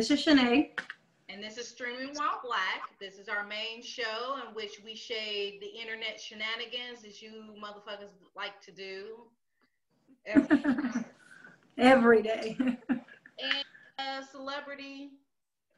[0.00, 0.70] And this is Shanae.
[1.28, 2.98] And this is Streaming While Black.
[2.98, 8.08] This is our main show in which we shade the internet shenanigans that you motherfuckers
[8.34, 9.18] like to do
[10.24, 10.62] every,
[11.76, 12.56] every day.
[12.88, 13.64] and
[13.98, 15.10] uh, celebrity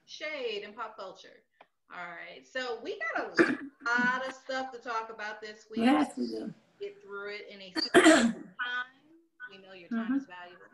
[0.07, 1.43] shade in pop culture.
[1.93, 2.47] All right.
[2.47, 5.81] So we got a lot of stuff to talk about this week.
[5.81, 6.55] Yes, we do.
[6.81, 8.35] Get through it in a time.
[9.51, 10.15] We know your time mm-hmm.
[10.15, 10.71] is valuable.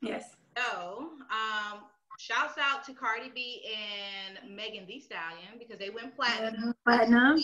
[0.00, 0.36] Yes.
[0.56, 1.80] So, um,
[2.18, 6.74] shouts out to Cardi B and Megan Thee Stallion because they went platinum.
[6.84, 7.42] Platinum.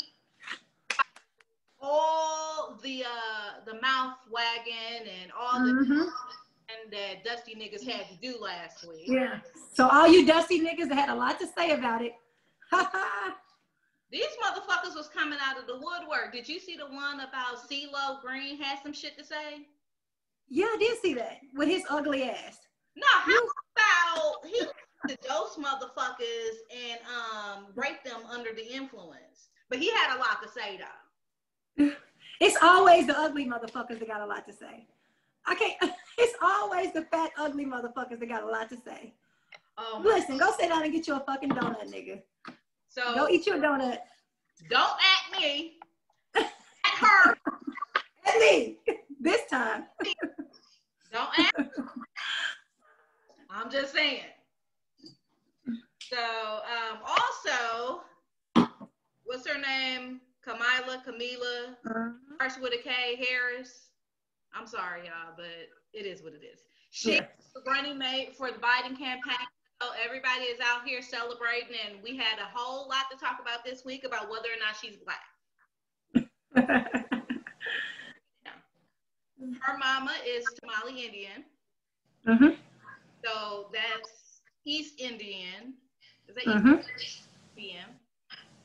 [1.81, 6.01] All the uh the mouth wagging and all the mm-hmm.
[6.01, 9.05] and that dusty niggas had to do last week.
[9.07, 9.39] Yeah.
[9.73, 12.13] So all you dusty niggas that had a lot to say about it.
[14.11, 16.33] These motherfuckers was coming out of the woodwork.
[16.33, 19.67] Did you see the one about CeeLo Green had some shit to say?
[20.49, 22.59] Yeah, I did see that with his ugly ass.
[22.97, 23.41] No, how
[24.45, 24.61] he
[25.09, 29.49] to dose motherfuckers and um break them under the influence?
[29.69, 31.93] But he had a lot to say though.
[32.41, 34.87] It's always the ugly motherfuckers that got a lot to say.
[35.47, 35.93] I can't.
[36.17, 39.15] It's always the fat ugly motherfuckers that got a lot to say.
[39.77, 42.23] Um, Listen, go sit down and get you a fucking donut, nigga.
[42.89, 43.99] So go eat your donut.
[44.71, 45.79] Don't at me.
[46.37, 46.47] at
[47.01, 47.31] her.
[48.27, 48.79] at me.
[49.21, 49.87] This time.
[51.13, 51.53] Don't at
[53.55, 54.25] I'm just saying.
[56.03, 58.03] So, um, also,
[59.25, 60.21] what's her name?
[60.43, 62.11] Kamala, Camila, uh-huh.
[62.35, 63.89] starts with a K, Harris.
[64.55, 65.47] I'm sorry, y'all, but
[65.93, 66.61] it is what it is.
[66.91, 67.21] She's
[67.55, 69.47] the running mate for the Biden campaign.
[69.81, 73.65] So everybody is out here celebrating, and we had a whole lot to talk about
[73.65, 75.25] this week about whether or not she's black.
[79.61, 81.45] Her mama is Somali Indian.
[82.27, 82.55] Mm-hmm.
[83.25, 85.75] So that's East Indian.
[86.29, 86.81] Is that mm-hmm.
[87.57, 87.87] Indian?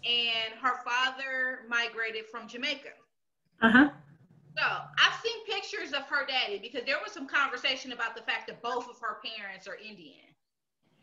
[0.06, 2.90] And her father migrated from Jamaica.
[3.62, 3.90] Uh-huh.
[4.58, 8.48] So I've seen pictures of her daddy because there was some conversation about the fact
[8.48, 10.16] that both of her parents are Indian.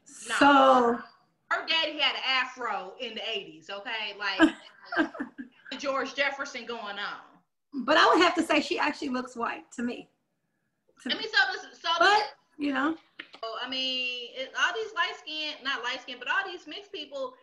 [0.04, 0.98] So
[1.50, 4.14] her daddy had an afro in the 80s, okay?
[4.18, 5.10] Like
[5.78, 7.84] George Jefferson going on.
[7.84, 10.08] But I would have to say she actually looks white to me.
[11.02, 12.22] To I mean, so so but,
[12.58, 12.96] you know.
[13.42, 17.34] I mean, it, all these light skin, not light skin, but all these mixed people.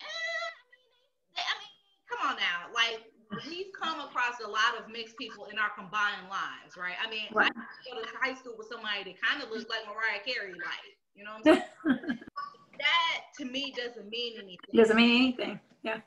[0.00, 1.74] Eh, I, mean, I mean,
[2.08, 2.70] come on now.
[2.74, 3.04] Like,
[3.48, 6.98] we've come across a lot of mixed people in our combined lives, right?
[6.98, 7.52] I mean, right.
[7.54, 10.86] I go to high school with somebody that kind of looks like Mariah Carey, like,
[11.14, 11.62] you know what I'm
[12.04, 12.18] saying?
[12.78, 14.74] that to me doesn't mean anything.
[14.74, 15.60] Doesn't mean anything.
[15.82, 16.00] Yeah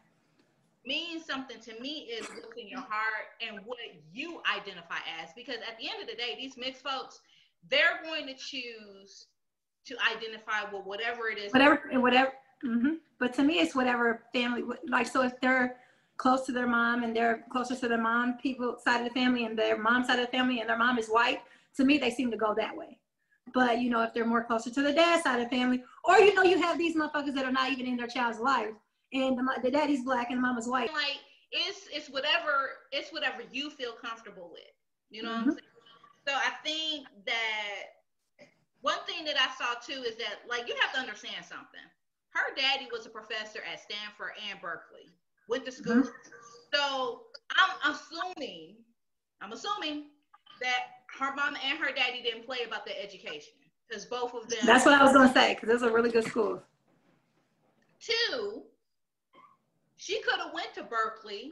[0.85, 3.79] means something to me is what's in your heart and what
[4.11, 5.29] you identify as.
[5.35, 7.21] Because at the end of the day, these mixed folks,
[7.69, 9.27] they're going to choose
[9.85, 11.51] to identify with whatever it is.
[11.51, 12.31] Whatever, and whatever.
[12.65, 12.95] Mm-hmm.
[13.19, 14.63] But to me, it's whatever family.
[14.87, 15.77] Like, so if they're
[16.17, 19.45] close to their mom and they're closer to their mom people side of the family
[19.45, 21.39] and their mom side of the family and their mom is white,
[21.75, 22.97] to me, they seem to go that way.
[23.53, 26.17] But you know, if they're more closer to the dad side of the family, or
[26.19, 28.73] you know, you have these motherfuckers that are not even in their child's life,
[29.11, 30.91] and the, the daddy's black and the mama's white.
[30.93, 31.19] Like
[31.51, 34.61] it's it's whatever it's whatever you feel comfortable with.
[35.09, 35.37] You know mm-hmm.
[35.37, 35.59] what I'm mm-hmm.
[35.59, 35.72] saying?
[36.27, 37.99] So I think that
[38.81, 41.83] one thing that I saw too is that like you have to understand something.
[42.29, 45.11] Her daddy was a professor at Stanford and Berkeley.
[45.47, 45.95] Went to school.
[45.95, 46.09] Mm-hmm.
[46.73, 47.21] So
[47.57, 48.75] I'm assuming,
[49.41, 50.05] I'm assuming
[50.61, 53.53] that her mom and her daddy didn't play about their education
[53.87, 54.59] because both of them.
[54.65, 56.61] That's what I was gonna say because it's a really good school.
[57.99, 58.63] Two,
[59.97, 61.51] she could have went to Berkeley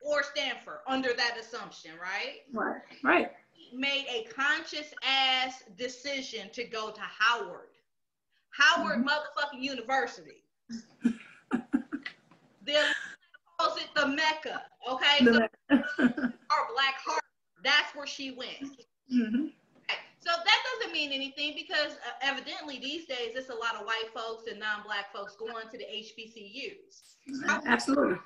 [0.00, 2.40] or Stanford under that assumption, right?
[2.52, 2.80] Right.
[3.04, 3.32] Right.
[3.72, 7.68] Made a conscious ass decision to go to Howard.
[8.50, 9.08] Howard mm-hmm.
[9.08, 10.42] motherfucking University.
[12.64, 12.82] they
[13.58, 15.24] calls it the Mecca, okay?
[15.24, 17.22] The so, our black heart,
[17.62, 18.76] that's where she went.
[19.12, 19.46] Mm-hmm.
[20.20, 24.10] So that doesn't mean anything because uh, evidently these days it's a lot of white
[24.14, 27.62] folks and non-black folks going to the HBCUs.
[27.66, 28.18] Absolutely.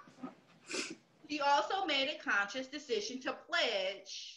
[1.30, 4.33] She also made a conscious decision to pledge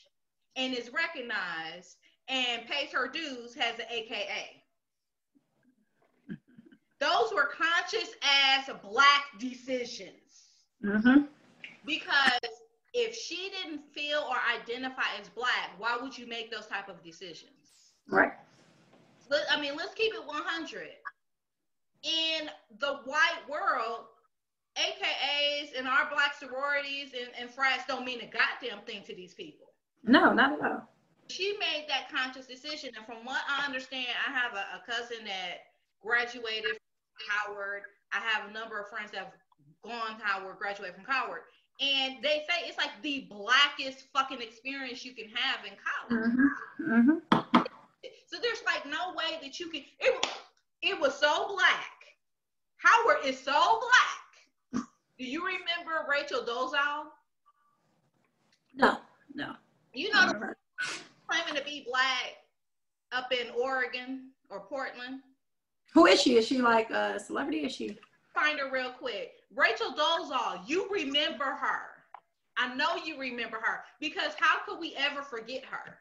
[0.58, 4.64] and is recognized and pays her dues has an AKA.
[7.00, 10.14] Those were conscious as black decisions.
[10.84, 11.26] Mm-hmm.
[11.86, 12.52] Because
[12.94, 17.04] if she didn't feel or identify as black, why would you make those type of
[17.04, 17.94] decisions?
[18.10, 18.32] Right.
[19.30, 20.88] Let, I mean, let's keep it 100.
[22.04, 22.50] In
[22.80, 24.06] the white world,
[24.78, 29.34] AKAs and our black sororities and, and frats don't mean a goddamn thing to these
[29.34, 29.67] people.
[30.08, 30.90] No, not at all.
[31.28, 32.92] She made that conscious decision.
[32.96, 35.68] And from what I understand, I have a, a cousin that
[36.02, 37.82] graduated from Howard.
[38.14, 39.34] I have a number of friends that have
[39.84, 41.42] gone to Howard, graduated from Howard.
[41.80, 46.24] And they say it's like the blackest fucking experience you can have in college.
[46.24, 46.94] Mm-hmm.
[46.94, 47.62] Mm-hmm.
[48.28, 49.84] So there's like no way that you can.
[50.00, 50.28] It,
[50.82, 51.92] it was so black.
[52.78, 54.84] Howard is so black.
[55.20, 57.06] Do you remember Rachel Dolezal?
[58.76, 58.98] No,
[59.34, 59.54] no.
[59.94, 60.54] You know, uh-huh.
[61.28, 62.36] claiming to be black
[63.12, 65.22] up in Oregon or Portland.
[65.94, 66.38] Who is she?
[66.38, 67.66] Is she like a celebrity?
[67.66, 67.98] Is she?
[68.34, 69.32] Find her real quick.
[69.56, 70.62] Rachel Dolezal.
[70.68, 71.98] You remember her?
[72.58, 76.00] I know you remember her because how could we ever forget her?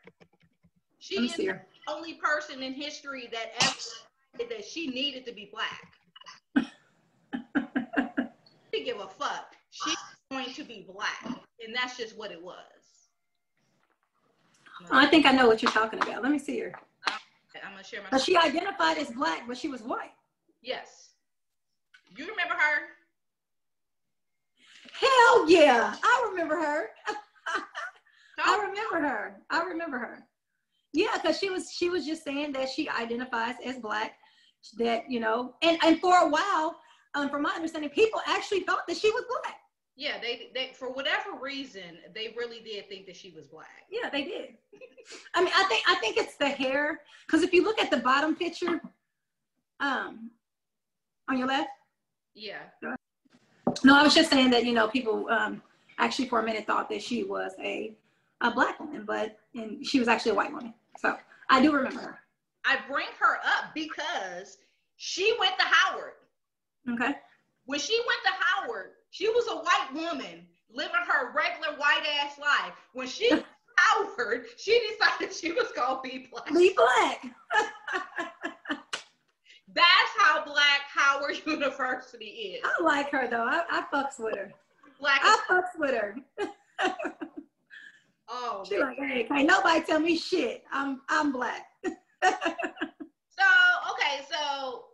[0.98, 5.92] She is the only person in history that ever that she needed to be black.
[8.74, 9.54] she give a fuck.
[9.70, 9.96] She's
[10.30, 12.75] going to be black, and that's just what it was.
[14.90, 16.22] I think I know what you're talking about.
[16.22, 16.72] Let me see her.
[17.64, 18.08] I'm gonna share my.
[18.10, 20.12] But she identified as black, but she was white.
[20.62, 21.10] Yes.
[22.16, 22.82] You remember her?
[24.92, 26.88] Hell yeah, I remember her.
[28.44, 29.42] I remember her.
[29.50, 30.26] I remember her.
[30.92, 34.16] Yeah, because she was she was just saying that she identifies as black.
[34.78, 36.76] That you know, and and for a while,
[37.14, 39.56] um, from my understanding, people actually thought that she was black.
[39.96, 43.84] Yeah, they they for whatever reason they really did think that she was black.
[43.90, 44.54] Yeah, they did.
[45.34, 47.96] I mean, I think I think it's the hair because if you look at the
[47.96, 48.80] bottom picture,
[49.80, 50.30] um,
[51.28, 51.70] on your left.
[52.34, 52.58] Yeah.
[53.84, 55.62] No, I was just saying that you know people um
[55.98, 57.94] actually for a minute thought that she was a
[58.42, 60.74] a black woman, but and she was actually a white woman.
[60.98, 61.16] So
[61.50, 62.18] I do remember her.
[62.64, 64.58] I bring her up because
[64.96, 66.12] she went to Howard.
[66.90, 67.14] Okay.
[67.64, 72.38] When she went to Howard, she was a white woman living her regular white ass
[72.38, 72.74] life.
[72.92, 73.30] When she
[73.78, 76.52] Howard, she decided she was gonna be black.
[76.52, 77.24] Be black.
[79.74, 82.62] That's how black Howard University is.
[82.62, 83.46] I like her though.
[83.48, 84.52] I, I fucks with her.
[85.00, 86.16] Black I fucks with her.
[88.28, 90.62] oh, she like, hey, can't nobody tell me shit.
[90.70, 91.68] I'm I'm black.
[91.82, 91.92] so
[93.92, 94.84] okay, so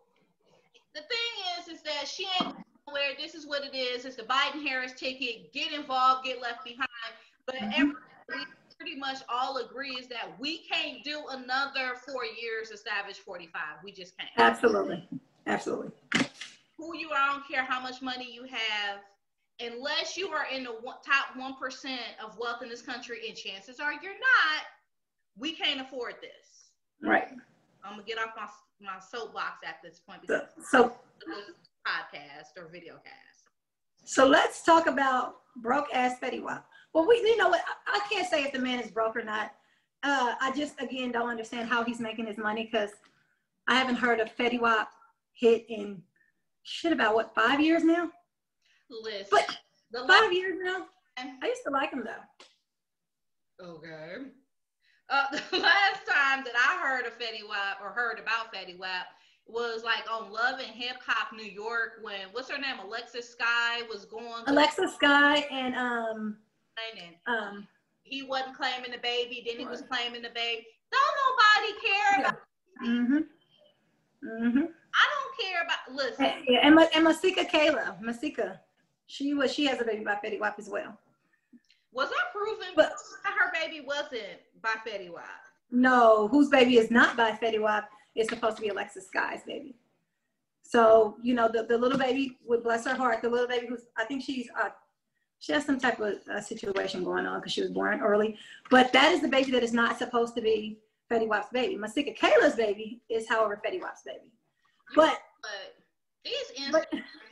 [0.94, 4.04] the thing is, is that she ain't where this is what it is.
[4.04, 5.52] It's the Biden Harris ticket.
[5.52, 6.88] Get involved, get left behind.
[7.46, 7.70] But mm-hmm.
[7.72, 13.18] everybody pretty much all agree is that we can't do another four years of Savage
[13.18, 13.62] 45.
[13.84, 14.30] We just can't.
[14.38, 15.08] Absolutely.
[15.46, 15.90] Absolutely.
[16.78, 19.00] Who you are, I don't care how much money you have,
[19.60, 20.74] unless you are in the
[21.04, 24.64] top 1% of wealth in this country, and chances are you're not,
[25.38, 26.70] we can't afford this.
[27.00, 27.28] Right.
[27.84, 28.46] I'm going to get off my,
[28.94, 30.22] my soapbox at this point.
[30.26, 30.92] So, so
[31.86, 33.48] podcast or video cast.
[34.04, 36.66] So let's talk about broke ass Fetty Wap.
[36.92, 39.22] Well, we you know what I, I can't say if the man is broke or
[39.22, 39.52] not.
[40.02, 42.90] Uh, I just again don't understand how he's making his money because
[43.68, 44.90] I haven't heard of Fetty Wap
[45.32, 46.02] hit in
[46.64, 48.10] shit about what five years now.
[48.90, 49.46] Listen, but
[49.94, 50.86] five last, years now.
[51.16, 53.64] I used to like him though.
[53.64, 54.16] Okay.
[55.08, 59.06] Uh, the last time that I heard of Fetty Wap or heard about Fetty Wap
[59.46, 63.88] was like on Love and Hip Hop New York when what's her name Alexis Skyy
[63.88, 64.44] was going.
[64.46, 66.36] Alexis Skyy and um.
[66.96, 67.68] And um.
[68.02, 69.44] He wasn't claiming the baby.
[69.46, 70.66] Then he was claiming the baby.
[70.90, 72.20] Don't nobody care.
[72.20, 72.40] About
[72.84, 73.24] mhm.
[74.24, 74.68] Mhm.
[74.94, 75.94] I don't care about.
[75.94, 76.44] Listen.
[76.46, 78.60] Yeah, and, and Masika Kalysha, Masika,
[79.06, 80.98] she was she has a baby by Fetty Wap as well.
[81.92, 82.92] Was I proven but,
[83.24, 85.24] her baby wasn't by Fetty Wap?
[85.70, 89.74] No, whose baby is not by Fetty Wap is supposed to be Alexis Skyy's baby.
[90.62, 93.82] So, you know, the, the little baby, would bless her heart, the little baby who's,
[93.96, 94.70] I think she's, uh,
[95.38, 98.38] she has some type of uh, situation going on because she was born early.
[98.70, 100.78] But that is the baby that is not supposed to be
[101.10, 101.76] Fetty Wap's baby.
[101.76, 104.32] Masika Kalysha's baby is, however, Fetty Wap's baby.
[104.94, 105.74] But, but
[106.24, 106.86] these but,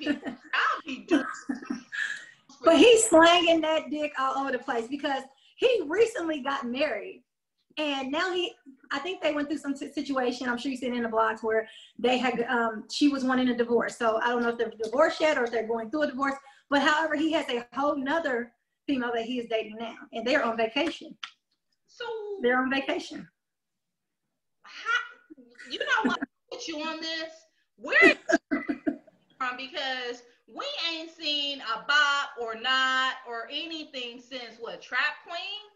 [0.06, 1.06] I'll be
[2.64, 5.22] but he's slanging that dick all over the place because
[5.56, 7.22] he recently got married
[7.80, 8.52] and now he
[8.92, 11.68] i think they went through some situation i'm sure you've seen in the blogs where
[11.98, 13.96] they had um, she was wanting a divorce.
[13.96, 16.34] So i don't know if they're divorced yet or if they're going through a divorce
[16.70, 18.52] but however he has a whole nother
[18.86, 21.16] female that he is dating now and they're on vacation.
[21.86, 22.04] So
[22.42, 23.28] they're on vacation.
[24.62, 26.18] How, you know what
[26.50, 27.30] put you on this?
[27.76, 28.16] Where
[28.48, 29.56] from?
[29.56, 35.70] Because we ain't seen a bop or not or anything since what trap queen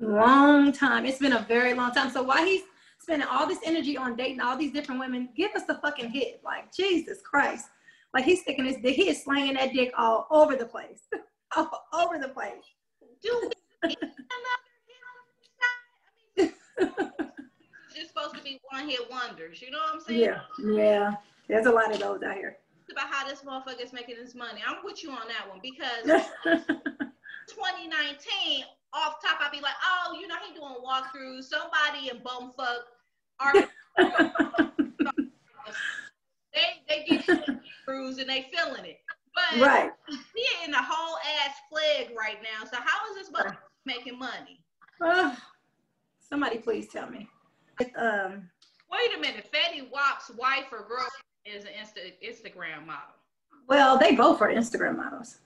[0.00, 1.06] long time.
[1.06, 2.10] It's been a very long time.
[2.10, 2.62] So why he's
[2.98, 6.40] spending all this energy on dating all these different women, give us the fucking hit.
[6.44, 7.66] Like Jesus Christ.
[8.12, 11.02] Like he's sticking his dick, he is slanging that dick all over the place.
[11.56, 12.64] all over the place.
[13.22, 13.54] Dude,
[16.34, 16.36] just
[18.08, 19.62] supposed to be one hit wonders.
[19.62, 20.20] You know what I'm saying?
[20.20, 21.14] Yeah, yeah.
[21.48, 22.56] There's a lot of those out here.
[22.90, 24.60] About how this motherfucker is making his money.
[24.66, 26.04] I'm with you on that one because
[26.44, 28.64] 2019,
[28.96, 31.44] off top, I'd be like, oh, you know, he doing walkthroughs.
[31.44, 32.84] Somebody in bumfuck
[33.38, 33.52] are
[36.54, 37.26] they they get
[37.84, 39.00] cruise and they feeling it.
[39.34, 39.90] But right.
[40.08, 42.64] we in a whole ass plague right now.
[42.64, 44.60] So how is this motherfucker making money?
[45.00, 45.36] Uh,
[46.18, 47.28] somebody please tell me.
[47.98, 48.48] Um,
[48.90, 51.06] Wait a minute, Fetty Wap's wife or girl
[51.44, 53.14] is an Insta- Instagram model.
[53.68, 55.38] Well, they both are Instagram models.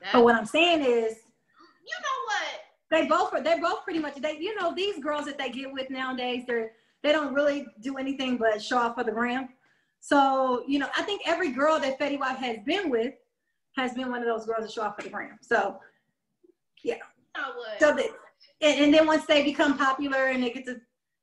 [0.00, 1.18] That's, but what I'm saying is,
[1.84, 2.65] you know what?
[2.90, 3.42] They both are.
[3.42, 4.16] They're both pretty much.
[4.16, 7.98] They, you know, these girls that they get with nowadays, they're they don't really do
[7.98, 9.48] anything but show off for the gram.
[10.00, 13.14] So, you know, I think every girl that Fetty Wap has been with
[13.76, 15.38] has been one of those girls that show off for the gram.
[15.40, 15.78] So,
[16.82, 16.96] yeah.
[17.36, 18.08] You know so they,
[18.60, 20.80] and, and then once they become popular and they get to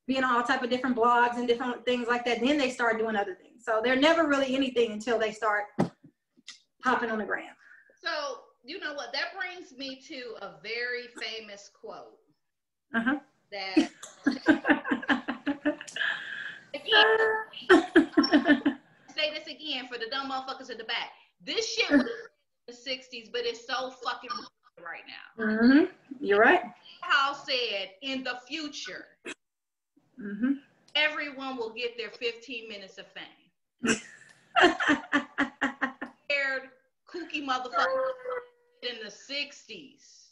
[0.07, 2.97] be in all type of different blogs and different things like that, then they start
[2.99, 3.63] doing other things.
[3.65, 5.65] So they're never really anything until they start
[6.83, 7.55] popping on the gram.
[8.03, 9.11] So you know what?
[9.13, 12.17] That brings me to a very famous quote.
[12.95, 13.19] Uh-huh.
[13.51, 13.75] That
[19.15, 21.11] say this again for the dumb motherfuckers in the back.
[21.45, 22.07] This shit was in
[22.67, 24.29] the 60s, but it's so fucking
[24.83, 25.43] right now.
[25.43, 25.85] Mm-hmm.
[26.21, 26.61] You're right.
[27.03, 29.05] Warhol said in the future,
[30.19, 30.53] mm-hmm.
[30.95, 33.23] everyone will get their 15 minutes of fame.
[36.25, 36.69] Scared
[37.07, 38.13] kooky motherfucker
[38.85, 40.23] in the 60s.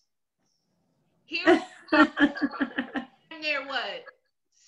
[1.26, 4.04] Here, there what?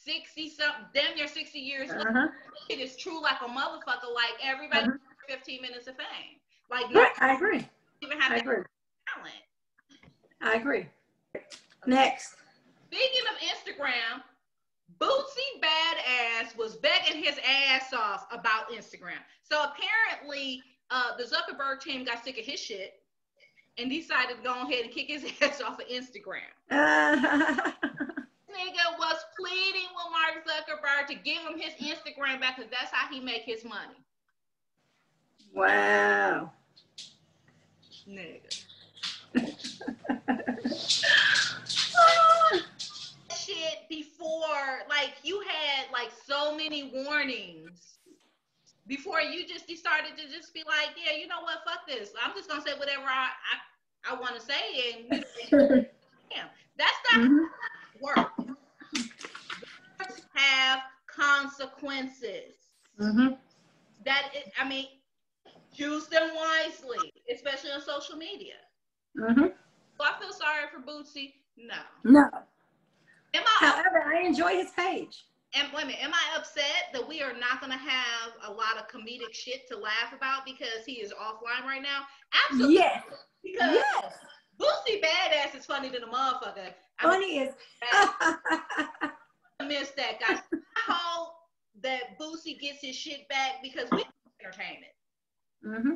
[0.05, 2.27] 60 something, damn near 60 years uh-huh.
[2.69, 4.97] It is true like a motherfucker, like everybody uh-huh.
[5.27, 6.39] 15 minutes of fame.
[6.69, 7.67] Like, right, I agree.
[8.01, 8.63] Even have I agree.
[9.13, 9.35] talent.
[10.41, 10.87] I agree.
[11.85, 12.35] Next.
[12.87, 14.21] Speaking of Instagram,
[14.99, 19.19] Bootsy Badass was begging his ass off about Instagram.
[19.43, 20.61] So apparently,
[20.91, 23.02] uh, the Zuckerberg team got sick of his shit
[23.77, 26.41] and decided to go ahead and kick his ass off of Instagram.
[28.53, 33.11] Nigga was pleading with Mark Zuckerberg to give him his Instagram back because that's how
[33.11, 33.97] he make his money.
[35.53, 36.51] Wow.
[38.07, 38.63] Nigga.
[43.35, 47.92] Shit before, like you had like so many warnings
[48.87, 52.11] before you just decided to just be like, yeah, you know what, fuck this.
[52.23, 53.29] I'm just gonna say whatever I
[54.05, 55.25] I, I want to say, and
[56.31, 56.47] damn,
[56.77, 58.01] that's not mm-hmm.
[58.01, 58.31] work.
[60.35, 62.55] Have consequences.
[62.99, 63.35] Mm-hmm.
[64.05, 64.87] That I mean,
[65.73, 68.55] use them wisely, especially on social media.
[69.17, 69.47] Mm-hmm.
[70.01, 71.33] I feel sorry for Bootsy?
[71.57, 71.75] No.
[72.03, 72.29] No.
[73.59, 75.25] However, I enjoy his page.
[75.55, 78.51] And wait a minute, am I upset that we are not going to have a
[78.51, 82.01] lot of comedic shit to laugh about because he is offline right now?
[82.49, 82.75] Absolutely.
[82.75, 83.03] Yes.
[83.43, 84.13] Because yes.
[84.59, 86.73] Bootsy Badass is funny than a motherfucker.
[87.01, 87.53] Funny is.
[87.91, 90.39] I miss that guy.
[90.53, 91.33] I hope
[91.81, 94.03] that Bootsy gets his shit back because we
[94.43, 94.93] entertainment.
[95.65, 95.93] Mm-hmm.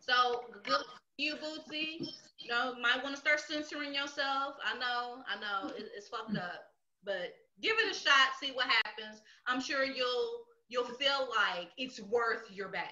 [0.00, 0.82] So good
[1.16, 2.08] you, Bootsy.
[2.38, 4.54] You know, might want to start censoring yourself.
[4.64, 6.72] I know, I know, it, it's fucked up,
[7.04, 8.30] but give it a shot.
[8.40, 9.22] See what happens.
[9.46, 12.88] I'm sure you'll you'll feel like it's worth your bag.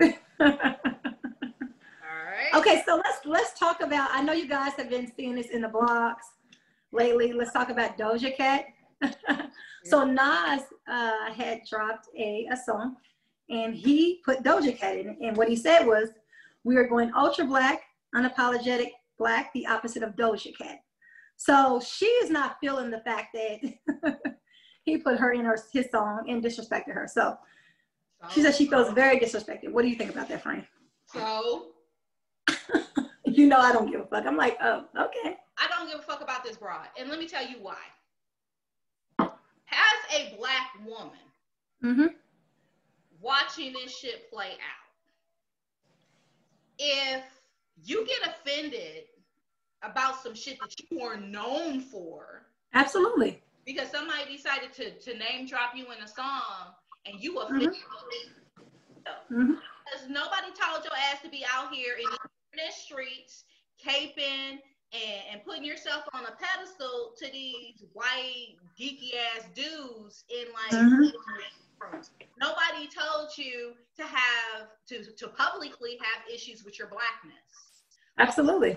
[0.40, 0.48] All
[2.24, 2.54] right.
[2.54, 4.10] Okay, so let's let's talk about.
[4.12, 6.16] I know you guys have been seeing this in the blogs
[6.92, 7.32] lately.
[7.32, 8.66] Let's talk about Doja Cat.
[9.84, 12.96] so Nas uh, had dropped a, a song,
[13.48, 15.16] and he put Doja Cat in it.
[15.20, 16.10] And what he said was,
[16.64, 17.82] "We are going ultra black,
[18.14, 20.80] unapologetic black, the opposite of Doja Cat."
[21.36, 24.20] So she is not feeling the fact that
[24.84, 27.06] he put her in her, his song and disrespected her.
[27.10, 27.36] So
[28.30, 29.70] she says she feels very disrespected.
[29.70, 30.64] What do you think about that, Frank?
[31.06, 31.68] So
[33.24, 34.26] you know I don't give a fuck.
[34.26, 35.36] I'm like, oh, okay.
[35.58, 36.86] I don't give a fuck about this broad.
[36.98, 37.76] And let me tell you why.
[39.18, 41.18] As a black woman,
[41.84, 42.06] mm-hmm.
[43.20, 44.86] watching this shit play out,
[46.78, 47.22] if
[47.84, 49.04] you get offended
[49.82, 52.46] about some shit that you were known for.
[52.74, 53.42] Absolutely.
[53.64, 56.74] Because somebody decided to, to name drop you in a song
[57.06, 57.70] and you offended.
[57.70, 59.34] Mm-hmm.
[59.34, 59.52] Mm-hmm.
[59.52, 62.06] Because nobody told your ass to be out here in
[62.52, 63.44] the streets,
[63.84, 64.58] caping
[64.92, 70.84] and, and putting yourself on a pedestal to these white geeky ass dudes in like
[70.84, 71.96] mm-hmm.
[72.40, 77.34] nobody told you to have to to publicly have issues with your blackness.
[78.18, 78.76] Absolutely.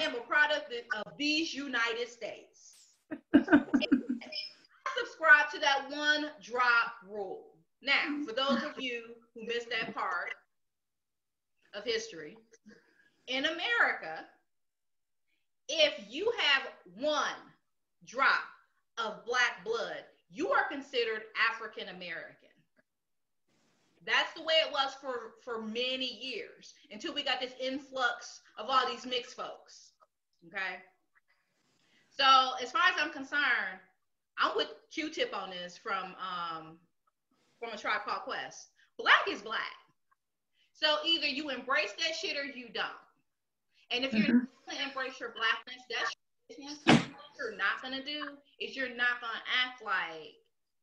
[0.00, 2.76] I am a product of these United States.
[3.34, 3.38] I
[4.96, 7.48] subscribe to that one drop rule.
[7.82, 9.02] Now, for those of you
[9.34, 10.30] who missed that part
[11.74, 12.38] of history,
[13.26, 14.24] in America,
[15.68, 16.62] if you have
[16.98, 17.36] one
[18.06, 18.40] drop
[18.96, 22.48] of black blood, you are considered African American.
[24.06, 28.70] That's the way it was for, for many years until we got this influx of
[28.70, 29.89] all these mixed folks.
[30.46, 30.80] Okay.
[32.08, 33.80] So as far as I'm concerned,
[34.38, 36.78] I'm with Q-Tip on this from um,
[37.58, 38.68] from a tribe called Quest.
[38.98, 39.76] Black is black.
[40.72, 42.86] So either you embrace that shit or you don't.
[43.90, 44.38] And if you're mm-hmm.
[44.38, 46.16] not gonna embrace your blackness, that's
[46.86, 47.00] what
[47.38, 50.34] you're not gonna do is you're not gonna act like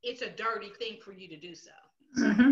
[0.03, 1.71] it's a dirty thing for you to do so.
[2.19, 2.51] Mm-hmm.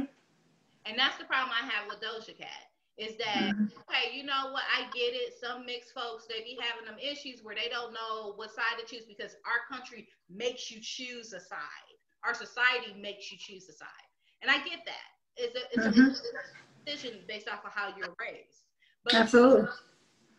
[0.85, 2.64] And that's the problem I have with Doja Cat
[2.97, 3.65] is that mm-hmm.
[3.89, 4.63] okay, you know what?
[4.71, 5.33] I get it.
[5.41, 8.85] Some mixed folks they be having them issues where they don't know what side to
[8.85, 11.91] choose because our country makes you choose a side.
[12.23, 14.07] Our society makes you choose a side,
[14.41, 15.07] and I get that.
[15.35, 16.11] It's a, it's mm-hmm.
[16.11, 18.63] a decision based off of how you're raised.
[19.03, 19.67] But Absolutely.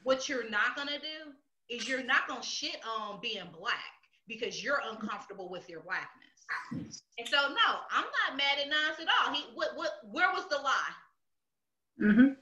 [0.04, 1.32] What you're not gonna do
[1.68, 3.76] is you're not gonna shit on being black
[4.28, 7.02] because you're uncomfortable with your blackness.
[7.18, 9.34] And so no, I'm not mad at Nas at all.
[9.34, 10.94] He what what where was the lie?
[12.00, 12.32] Mm-hmm.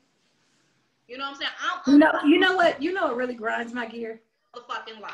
[1.06, 1.50] You know what I'm saying?
[1.86, 2.82] I'm you know, you know what?
[2.82, 4.22] You know what really grinds my gear?
[4.54, 5.12] The fucking lie.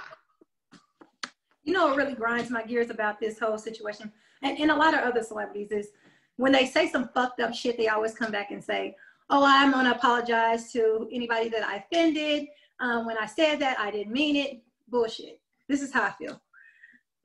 [1.64, 4.94] You know what really grinds my gears about this whole situation, and, and a lot
[4.94, 5.88] of other celebrities is
[6.36, 8.96] when they say some fucked up shit, they always come back and say,
[9.28, 12.48] "Oh, I'm gonna apologize to anybody that I offended.
[12.78, 14.62] Um, when I said that, I didn't mean it.
[14.88, 15.40] Bullshit.
[15.68, 16.40] This is how I feel.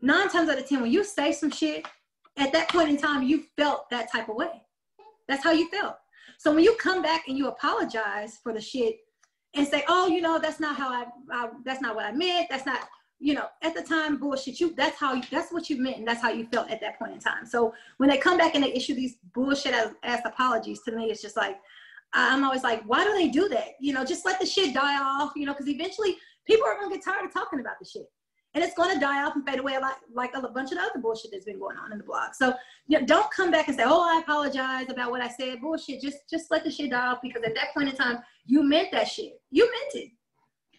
[0.01, 1.85] Nine times out of ten, when you say some shit,
[2.37, 4.61] at that point in time, you felt that type of way.
[5.27, 5.95] That's how you felt.
[6.37, 8.97] So when you come back and you apologize for the shit
[9.55, 12.47] and say, "Oh, you know, that's not how I, I that's not what I meant.
[12.49, 12.81] That's not,
[13.19, 14.59] you know, at the time bullshit.
[14.59, 16.99] You that's how you, that's what you meant and that's how you felt at that
[16.99, 17.45] point in time.
[17.45, 21.09] So when they come back and they issue these bullshit ass, as apologies to me,
[21.11, 21.57] it's just like
[22.13, 23.75] I'm always like, why do they do that?
[23.79, 25.33] You know, just let the shit die off.
[25.35, 28.09] You know, because eventually people are gonna get tired of talking about the shit
[28.55, 30.83] and it's going to die off and fade away like, like a bunch of the
[30.83, 32.33] other bullshit that's been going on in the blog.
[32.33, 32.55] So
[32.87, 36.01] you know, don't come back and say, "Oh, I apologize about what I said." Bullshit.
[36.01, 38.91] Just just let the shit die off because at that point in time, you meant
[38.93, 39.41] that shit.
[39.51, 40.11] You meant it.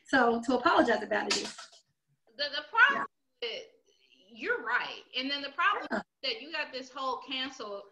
[0.09, 1.55] So to apologize about it is
[2.37, 3.07] the the problem.
[3.43, 3.49] Yeah.
[4.35, 6.01] you're right, and then the problem yeah.
[6.23, 7.83] that you got this whole cancel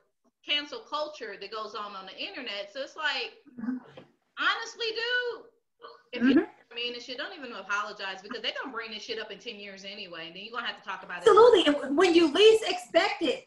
[0.49, 2.71] cancel culture that goes on on the internet.
[2.73, 3.77] So it's like, mm-hmm.
[4.39, 5.45] honestly, dude,
[6.13, 6.39] if mm-hmm.
[6.41, 9.31] you I mean, this shit don't even apologize because they're gonna bring this shit up
[9.31, 11.61] in 10 years anyway, and then you're gonna have to talk about Absolutely.
[11.61, 11.69] it.
[11.69, 11.89] Absolutely.
[11.89, 13.47] And when you least expect it,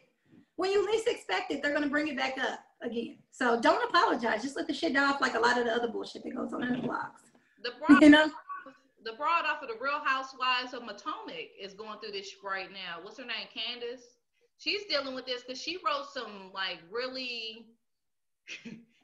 [0.56, 3.18] when you least expect it, they're gonna bring it back up again.
[3.30, 4.42] So don't apologize.
[4.42, 6.62] Just let the shit off like a lot of the other bullshit that goes on
[6.64, 7.28] in the blogs.
[7.62, 8.30] The broad, you know?
[9.04, 13.02] the broad off of the Real Housewives of Potomac is going through this right now.
[13.02, 13.46] What's her name?
[13.54, 14.16] Candiace.
[14.56, 17.66] She's dealing with this because she wrote some like really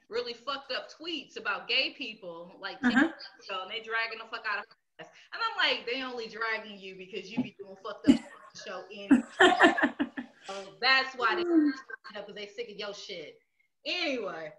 [0.09, 2.99] really fucked up tweets about gay people like uh-huh.
[2.99, 4.65] ago, and they dragging the fuck out of
[4.99, 5.07] us.
[5.33, 8.19] And I'm like, they only dragging you because you be doing fucked up
[8.65, 9.23] show in.
[10.47, 13.37] so that's why they because they sick of your shit.
[13.85, 14.51] Anyway,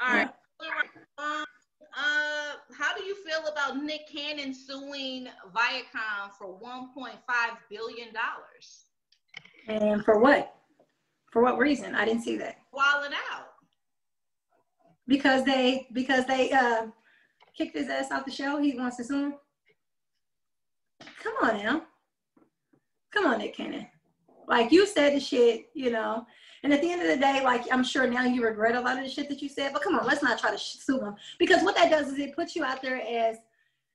[0.00, 0.28] all right.
[1.18, 1.44] Um,
[1.96, 7.12] uh, how do you feel about Nick Cannon suing Viacom for 1.5
[7.70, 8.84] billion dollars?
[9.68, 10.54] And for what?
[11.32, 11.94] For what reason?
[11.94, 12.56] I didn't see that.
[12.72, 13.47] Walling out
[15.08, 16.86] because they because they uh,
[17.56, 18.60] kicked his ass off the show.
[18.60, 19.34] He wants to sue him.
[21.22, 21.82] Come on now,
[23.12, 23.86] come on, Nick Cannon.
[24.46, 26.24] Like you said the shit, you know.
[26.62, 28.98] And at the end of the day, like I'm sure now you regret a lot
[28.98, 29.72] of the shit that you said.
[29.72, 32.34] But come on, let's not try to sue him because what that does is it
[32.34, 33.36] puts you out there as,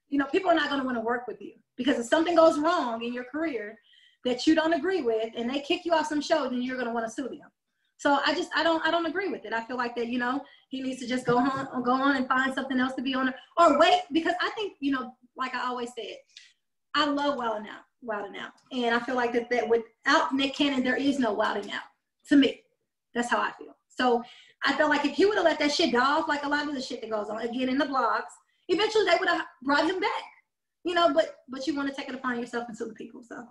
[0.09, 2.35] you know, people are not going to want to work with you because if something
[2.35, 3.77] goes wrong in your career
[4.23, 6.87] that you don't agree with and they kick you off some show, then you're going
[6.87, 7.51] to want to sue them.
[7.97, 9.53] So I just I don't I don't agree with it.
[9.53, 12.27] I feel like that you know he needs to just go on go on and
[12.27, 15.67] find something else to be on or wait because I think you know like I
[15.67, 16.17] always said
[16.95, 20.83] I love Wilding Out Wilding Out and I feel like that that without Nick Cannon
[20.83, 21.83] there is no Wilding Out
[22.29, 22.61] to me.
[23.13, 23.75] That's how I feel.
[23.87, 24.23] So
[24.65, 26.67] I felt like if he would have let that shit die off like a lot
[26.67, 28.31] of the shit that goes on again in the blogs,
[28.69, 30.23] eventually they would have brought him back.
[30.83, 33.21] You know, but but you want to take it upon yourself and sue the people.
[33.23, 33.47] So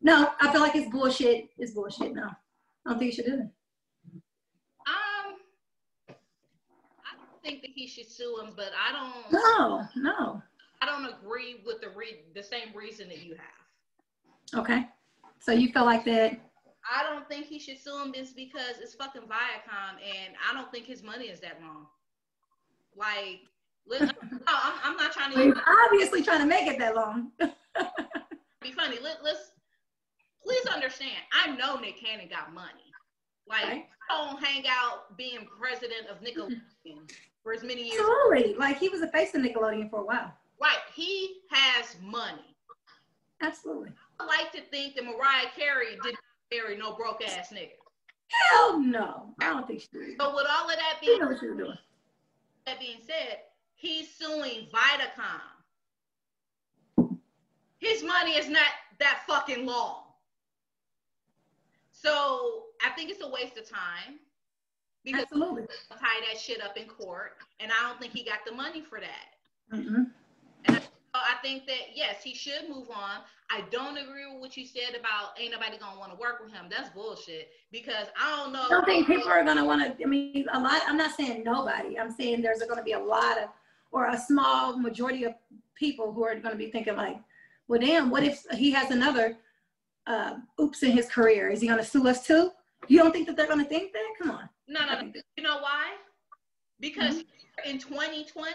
[0.00, 1.48] no, I feel like it's bullshit.
[1.58, 2.14] It's bullshit.
[2.14, 3.48] No, I don't think you should do it.
[7.42, 9.32] Think that he should sue him, but I don't.
[9.32, 10.42] No, no.
[10.80, 14.60] I don't agree with the re- the same reason that you have.
[14.60, 14.86] Okay,
[15.38, 16.38] so you feel like that.
[16.90, 20.70] I don't think he should sue him is because it's fucking Viacom, and I don't
[20.72, 21.86] think his money is that long.
[22.96, 23.40] Like,
[24.00, 24.08] no,
[24.48, 25.38] I'm, I'm not trying to.
[25.38, 27.30] Well, obviously trying to make it that long.
[28.60, 28.98] be funny.
[29.00, 29.52] Let, let's
[30.42, 32.92] please understand, I know Nick Cannon got money.
[33.48, 33.86] Like, right.
[34.08, 37.10] don't hang out being president of Nickelodeon
[37.42, 38.00] for as many years.
[38.00, 38.54] Absolutely.
[38.54, 40.32] Like, he was a face of Nickelodeon for a while.
[40.60, 40.78] Right.
[40.94, 42.56] He has money.
[43.40, 43.90] Absolutely.
[44.20, 46.18] I like to think that Mariah Carey didn't
[46.52, 47.70] marry no broke ass nigga.
[48.28, 49.34] Hell no.
[49.40, 50.18] I don't think she did.
[50.18, 51.78] But with all of that being, know what was doing.
[52.66, 53.38] That being said,
[53.74, 55.40] he's suing Viacom.
[57.78, 58.68] His money is not
[59.00, 60.04] that fucking long.
[61.90, 64.20] So I think it's a waste of time
[65.04, 65.62] because Absolutely.
[65.90, 69.00] tie that shit up in court, and I don't think he got the money for
[69.00, 69.76] that.
[69.76, 70.02] Mm-hmm.
[70.66, 70.82] And
[71.14, 73.20] I think that yes, he should move on.
[73.50, 76.52] I don't agree with what you said about ain't nobody gonna want to work with
[76.52, 76.66] him.
[76.70, 77.50] That's bullshit.
[77.70, 78.62] Because I don't know.
[78.62, 80.02] I don't think people are gonna want to.
[80.02, 80.82] I mean, a lot.
[80.86, 81.98] I'm not saying nobody.
[81.98, 83.48] I'm saying there's going to be a lot of,
[83.90, 85.34] or a small majority of
[85.74, 87.16] people who are going to be thinking like,
[87.68, 89.36] well, damn, what if he has another
[90.06, 91.48] uh, oops in his career?
[91.48, 92.50] Is he going to sue us too?
[92.88, 94.04] You don't think that they're going to think that?
[94.20, 94.48] Come on.
[94.68, 95.12] No, no.
[95.36, 95.92] You know why?
[96.80, 97.70] Because mm-hmm.
[97.70, 98.52] in 2020,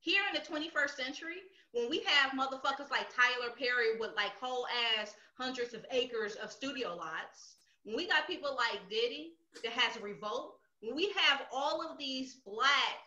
[0.00, 1.42] here in the 21st century,
[1.72, 4.66] when we have motherfuckers like Tyler Perry with like whole
[4.98, 9.96] ass hundreds of acres of studio lots, when we got people like Diddy that has
[9.96, 12.98] a revolt, when we have all of these black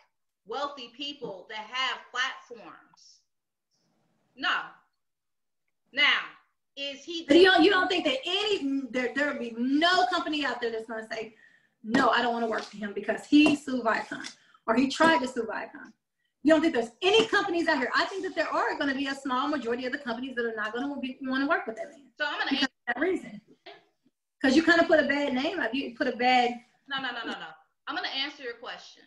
[0.46, 3.20] wealthy people that have platforms,
[4.36, 4.56] no.
[5.92, 6.20] Now,
[6.76, 7.24] is he?
[7.26, 10.60] But you don't, you don't think that any there there will be no company out
[10.60, 11.34] there that's to say,
[11.82, 14.28] no, I don't want to work for him because he sued Viacom
[14.66, 15.92] or he tried to sue Viacom.
[16.42, 17.90] You don't think there's any companies out here?
[17.94, 20.44] I think that there are going to be a small majority of the companies that
[20.44, 22.06] are not going to want to work with that man.
[22.18, 23.40] So I'm going to answer that reason.
[24.40, 25.74] Because you kind of put a bad name up.
[25.74, 26.52] You put a bad.
[26.88, 27.46] No, no, no, no, no.
[27.88, 29.02] I'm going to answer your question.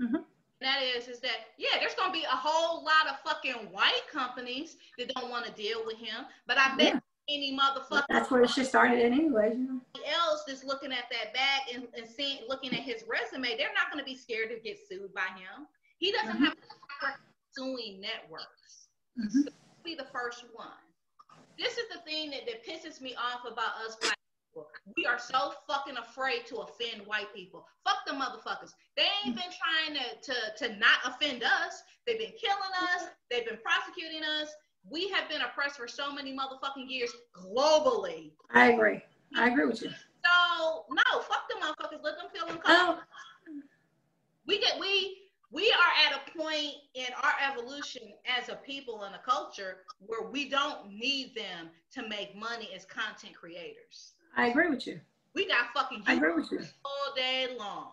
[0.00, 0.22] Mm-hmm.
[0.60, 1.78] That is, is that yeah?
[1.78, 5.52] There's going to be a whole lot of fucking white companies that don't want to
[5.52, 6.26] deal with him.
[6.46, 7.00] But I bet yeah.
[7.28, 8.04] Any motherfucker.
[8.08, 9.56] That's where it should started in anyway.
[10.08, 13.92] Else is looking at that bag and, and seeing, looking at his resume, they're not
[13.92, 15.66] going to be scared to get sued by him.
[15.98, 16.44] He doesn't mm-hmm.
[16.44, 16.54] have
[17.52, 18.88] suing networks.
[19.18, 19.42] Mm-hmm.
[19.42, 19.50] So
[19.84, 20.68] be the first one.
[21.58, 24.14] This is the thing that, that pisses me off about us black
[24.48, 24.68] people.
[24.96, 27.66] We are so fucking afraid to offend white people.
[27.84, 28.72] Fuck the motherfuckers.
[28.96, 31.82] They ain't been trying to, to, to not offend us.
[32.06, 33.08] They've been killing us.
[33.30, 34.48] They've been prosecuting us.
[34.90, 38.32] We have been oppressed for so many motherfucking years globally.
[38.52, 39.02] I agree.
[39.36, 39.90] I agree with you.
[39.90, 42.02] So no, fuck the motherfuckers.
[42.02, 43.02] Let them feel uncomfortable.
[44.46, 45.18] We get we
[45.50, 50.28] we are at a point in our evolution as a people and a culture where
[50.30, 54.12] we don't need them to make money as content creators.
[54.36, 55.00] I agree with you.
[55.34, 56.60] We got fucking I agree with you.
[56.84, 57.92] all day long.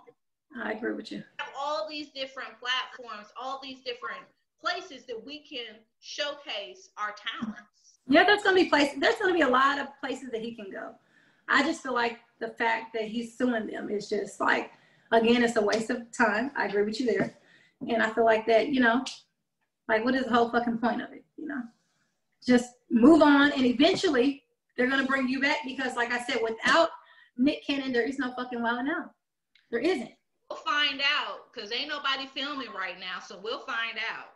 [0.58, 1.24] I agree with you.
[1.40, 4.24] have all these different platforms, all these different
[4.66, 8.00] places that we can showcase our talents.
[8.08, 9.00] Yeah, there's gonna be places.
[9.00, 10.94] There's gonna be a lot of places that he can go.
[11.48, 14.72] I just feel like the fact that he's suing them is just like,
[15.12, 16.52] again, it's a waste of time.
[16.56, 17.36] I agree with you there.
[17.88, 19.04] And I feel like that, you know,
[19.88, 21.24] like what is the whole fucking point of it?
[21.38, 21.62] You know,
[22.46, 24.44] just move on and eventually
[24.76, 26.90] they're gonna bring you back because like I said, without
[27.38, 29.12] Nick Cannon, there is no fucking Wild out.
[29.72, 30.12] There isn't.
[30.50, 34.35] We'll find out because ain't nobody filming right now, so we'll find out.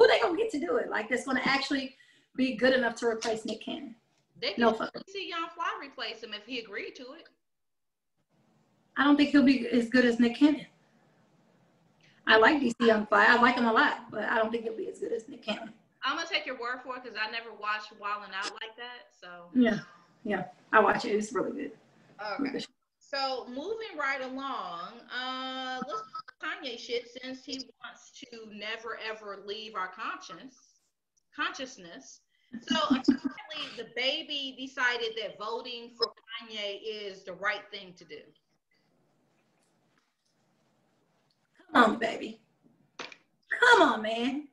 [0.00, 0.88] Who they gonna get to do it?
[0.88, 1.94] Like that's gonna actually
[2.34, 3.94] be good enough to replace Nick Cannon.
[4.40, 4.72] They can no
[5.06, 7.28] see Young Fly replace him if he agreed to it.
[8.96, 10.64] I don't think he'll be as good as Nick Cannon.
[12.26, 13.26] I like DC Young Fly.
[13.28, 15.42] I like him a lot, but I don't think he'll be as good as Nick
[15.42, 15.70] Cannon.
[16.02, 18.74] I'm gonna take your word for it because I never watched Wild 'N Out like
[18.78, 19.10] that.
[19.20, 19.80] So yeah,
[20.24, 21.10] yeah, I watch it.
[21.10, 21.72] It's really good.
[22.40, 22.64] Okay.
[23.12, 29.42] So moving right along, uh, let's talk Kanye shit since he wants to never ever
[29.44, 30.56] leave our conscience
[31.34, 32.20] consciousness.
[32.68, 38.20] So apparently, baby decided that voting for Kanye is the right thing to do.
[41.72, 42.40] Come on, baby.
[42.98, 44.48] Come on, man.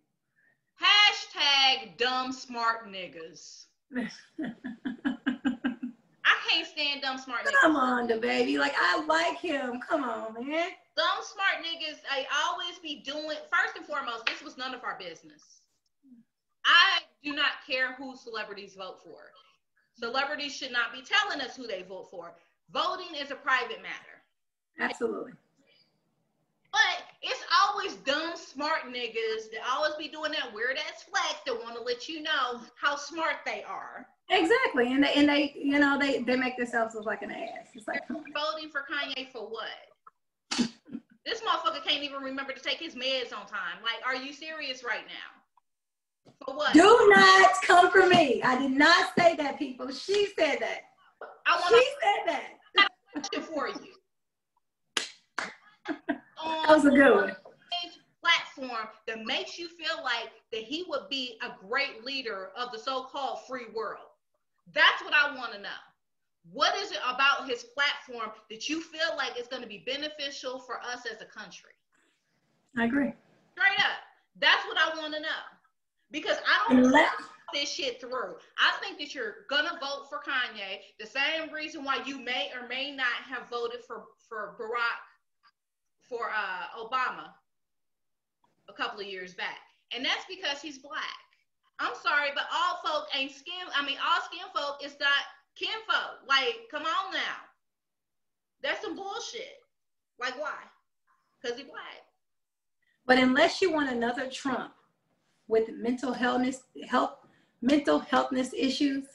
[0.81, 3.65] Hashtag dumb smart niggas.
[6.77, 7.53] Stand dumb smart niggas.
[7.61, 8.59] Come on, DaBaby.
[8.59, 9.79] Like I like him.
[9.79, 10.69] Come on, man.
[10.95, 11.97] Dumb smart niggas.
[12.09, 13.37] I always be doing.
[13.49, 15.61] First and foremost, this was none of our business.
[16.65, 19.31] I do not care who celebrities vote for.
[19.97, 22.35] Celebrities should not be telling us who they vote for.
[22.71, 24.21] Voting is a private matter.
[24.79, 25.31] Absolutely.
[26.71, 31.55] But it's always dumb, smart niggas that always be doing that weird ass flex that
[31.55, 34.05] want to let you know how smart they are.
[34.29, 37.69] Exactly, and they and they you know they they make themselves look like an ass.
[37.73, 39.67] It's like voting for Kanye for what?
[41.27, 43.79] this motherfucker can't even remember to take his meds on time.
[43.83, 46.33] Like, are you serious right now?
[46.45, 46.73] For what?
[46.73, 48.41] Do not come for me.
[48.41, 49.91] I did not say that, people.
[49.91, 50.79] She said that.
[51.45, 52.89] I want she said that.
[53.13, 53.93] question for you.
[56.67, 57.35] That was a good one.
[58.21, 62.79] Platform that makes you feel like that he would be a great leader of the
[62.79, 64.06] so-called free world.
[64.73, 65.82] That's what I want to know.
[66.51, 70.60] What is it about his platform that you feel like is going to be beneficial
[70.60, 71.71] for us as a country?
[72.77, 73.13] I agree.
[73.58, 73.99] Straight up.
[74.39, 75.43] That's what I want to know.
[76.12, 77.10] Because I don't Let,
[77.53, 78.36] this shit through.
[78.58, 80.80] I think that you're gonna vote for Kanye.
[80.99, 85.01] The same reason why you may or may not have voted for for Barack
[86.01, 87.32] for uh, Obama
[88.69, 89.60] a couple of years back,
[89.93, 91.26] and that's because he's black.
[91.79, 93.53] I'm sorry, but all folk ain't skin.
[93.75, 95.09] I mean, all skin folk is not
[95.55, 96.27] kinfolk.
[96.27, 97.37] Like, come on now.
[98.63, 99.61] That's some bullshit.
[100.19, 100.55] Like, why?
[101.41, 102.03] Because he black.
[103.05, 104.73] but unless you want another Trump
[105.47, 106.57] with mental healthness,
[106.89, 107.17] health,
[107.61, 109.05] mental healthness issues,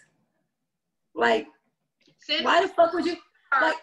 [1.14, 1.46] like
[2.18, 3.16] Since why the fuck would you
[3.60, 3.76] like?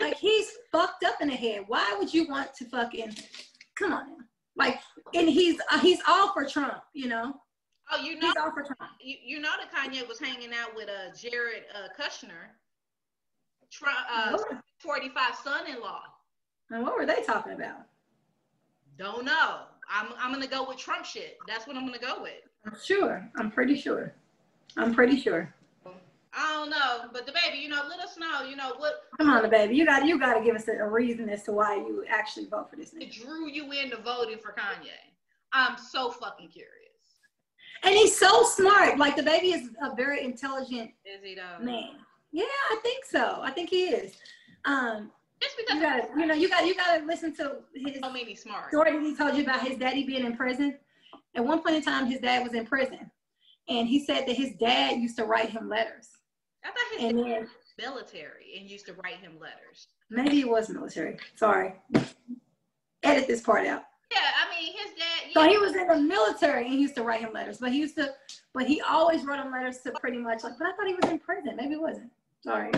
[0.00, 1.62] Like he's fucked up in the head.
[1.66, 3.14] Why would you want to fucking
[3.78, 4.06] come on?
[4.08, 4.24] Now.
[4.54, 4.80] Like,
[5.14, 6.82] and he's uh, he's all for Trump.
[6.92, 7.34] You know,
[7.90, 8.92] oh, you know, he's all for Trump.
[9.00, 12.50] you, you know that Kanye was hanging out with uh, Jared uh, Kushner,
[13.70, 14.36] Trump, uh,
[14.78, 16.02] 45 son-in-law.
[16.70, 17.86] and what were they talking about?
[18.98, 19.60] Don't know.
[19.90, 21.38] I'm I'm gonna go with Trump shit.
[21.48, 22.42] That's what I'm gonna go with.
[22.64, 23.28] I'm sure.
[23.36, 24.14] I'm pretty sure.
[24.76, 25.52] I'm pretty sure.
[26.34, 28.42] I don't know, but DaBaby, you know, let us know.
[28.48, 29.74] You know what Come on, DaBaby.
[29.74, 32.46] You got you got to give us a, a reason as to why you actually
[32.46, 33.02] vote for this nigga.
[33.02, 34.96] It drew you into voting for Kanye.
[35.52, 36.81] I'm so fucking curious.
[37.84, 38.98] And he's so smart.
[38.98, 41.64] Like DaBaby is a very intelligent Is he though?
[41.64, 41.90] man.
[42.30, 43.40] Yeah, I think so.
[43.42, 44.14] I think he is.
[44.64, 48.10] Um, Just you because gotta, you know, you got you gotta listen to his so
[48.12, 48.68] many smart.
[48.70, 50.78] story that he told you about his daddy being in prison.
[51.34, 53.10] At one point in time, his dad was in prison,
[53.68, 56.08] and he said that his dad used to write him letters.
[56.64, 59.88] I thought his And dad then was military and used to write him letters.
[60.08, 61.16] maybe he was military.
[61.36, 61.74] Sorry,
[63.02, 63.84] edit this part out.
[64.12, 65.32] Yeah, I mean his dad.
[65.32, 67.78] So he was in the military and he used to write him letters, but he
[67.78, 68.12] used to,
[68.52, 70.54] but he always wrote him letters to pretty much like.
[70.58, 71.56] But I thought he was in prison.
[71.56, 72.10] Maybe he wasn't.
[72.42, 72.70] Sorry,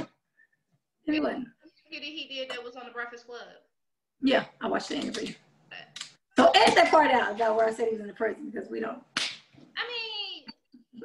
[1.06, 1.48] maybe he wasn't.
[1.90, 3.40] he did that was on the Breakfast Club.
[4.22, 5.34] Yeah, I watched the interview.
[6.36, 8.68] So edit that part out about where I said he was in the prison because
[8.68, 9.02] we don't.
[9.76, 10.44] I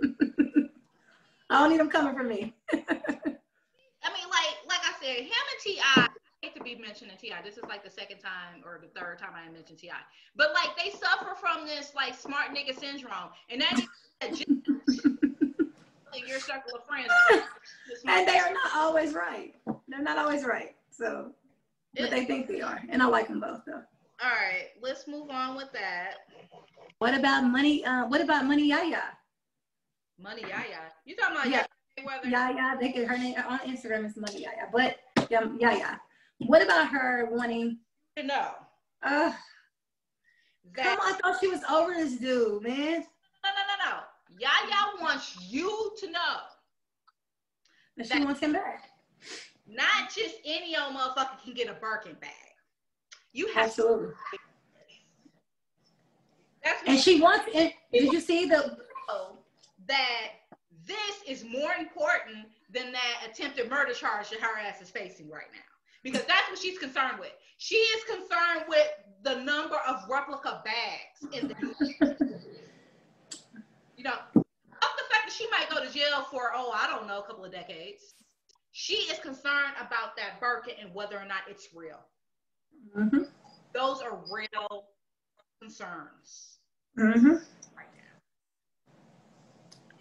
[0.01, 0.19] mean,
[1.49, 2.53] I don't need them coming for me.
[2.73, 5.79] I mean, like, like I said, him and Ti.
[6.41, 7.33] Hate to be mentioning Ti.
[7.43, 9.91] This is like the second time or the third time I mentioned Ti.
[10.35, 13.81] But like, they suffer from this like smart nigga syndrome, and that
[14.29, 14.49] is just
[16.27, 17.11] your circle of friends.
[18.07, 19.53] and they are not always right.
[19.87, 20.75] They're not always right.
[20.91, 21.31] So,
[21.95, 23.81] but they think they are, and I like them both though.
[24.21, 26.15] All right, let's move on with that.
[26.99, 27.83] What about money?
[27.85, 28.67] Uh, what about money?
[28.67, 29.03] Yaya?
[30.21, 30.91] Money, Yaya.
[31.05, 31.65] You talking about Yeah.
[31.97, 32.05] yeah.
[32.05, 32.29] Mayweather?
[32.29, 32.77] Yaya.
[32.79, 34.67] They get her name on Instagram is money Yaya.
[34.71, 34.97] But
[35.29, 35.99] yeah, Yaya.
[36.39, 37.79] What about her wanting?
[38.17, 38.51] You know
[39.03, 39.31] Uh,
[40.75, 43.03] that come on, I thought she was over this dude, man.
[43.43, 43.99] no, no, no, no.
[44.39, 46.37] Yaya wants you to know,
[47.97, 48.89] that she wants him back.
[49.67, 52.29] not just any old motherfucker can get a Birkin bag.
[53.33, 54.13] You have Absolutely.
[56.63, 57.45] That's And she wants.
[57.53, 57.73] it.
[57.93, 58.77] did you see the?
[59.87, 60.31] that
[60.85, 65.47] this is more important than that attempted murder charge that her ass is facing right
[65.53, 65.59] now.
[66.03, 67.31] Because that's what she's concerned with.
[67.57, 68.87] She is concerned with
[69.23, 71.55] the number of replica bags in the
[73.97, 74.43] you know, of
[74.95, 77.43] the fact that she might go to jail for, oh, I don't know, a couple
[77.43, 78.15] of decades.
[78.71, 81.99] She is concerned about that Birkin and whether or not it's real.
[82.95, 83.29] Mhm.
[83.73, 84.87] Those are real
[85.59, 86.59] concerns
[86.97, 87.45] Mhm.
[87.75, 87.87] right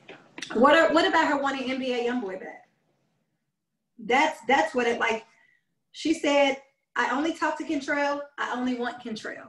[0.08, 0.14] now.
[0.54, 2.68] What are, what about her wanting NBA YoungBoy back?
[3.98, 5.26] That's that's what it like.
[5.92, 6.56] She said,
[6.96, 8.20] "I only talk to Kentrell.
[8.38, 9.48] I only want Kentrell."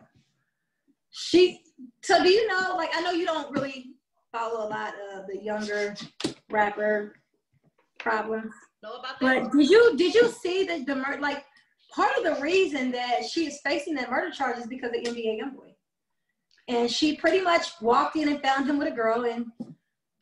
[1.11, 1.61] She.
[2.03, 2.75] So do you know?
[2.75, 3.91] Like I know you don't really
[4.31, 5.95] follow a lot of the younger
[6.49, 7.15] rapper
[7.97, 9.43] problems, Know about that?
[9.43, 11.45] but did you did you see the the murder, like
[11.91, 15.39] part of the reason that she is facing that murder charge is because of NBA
[15.41, 15.73] YoungBoy,
[16.67, 19.47] and she pretty much walked in and found him with a girl and.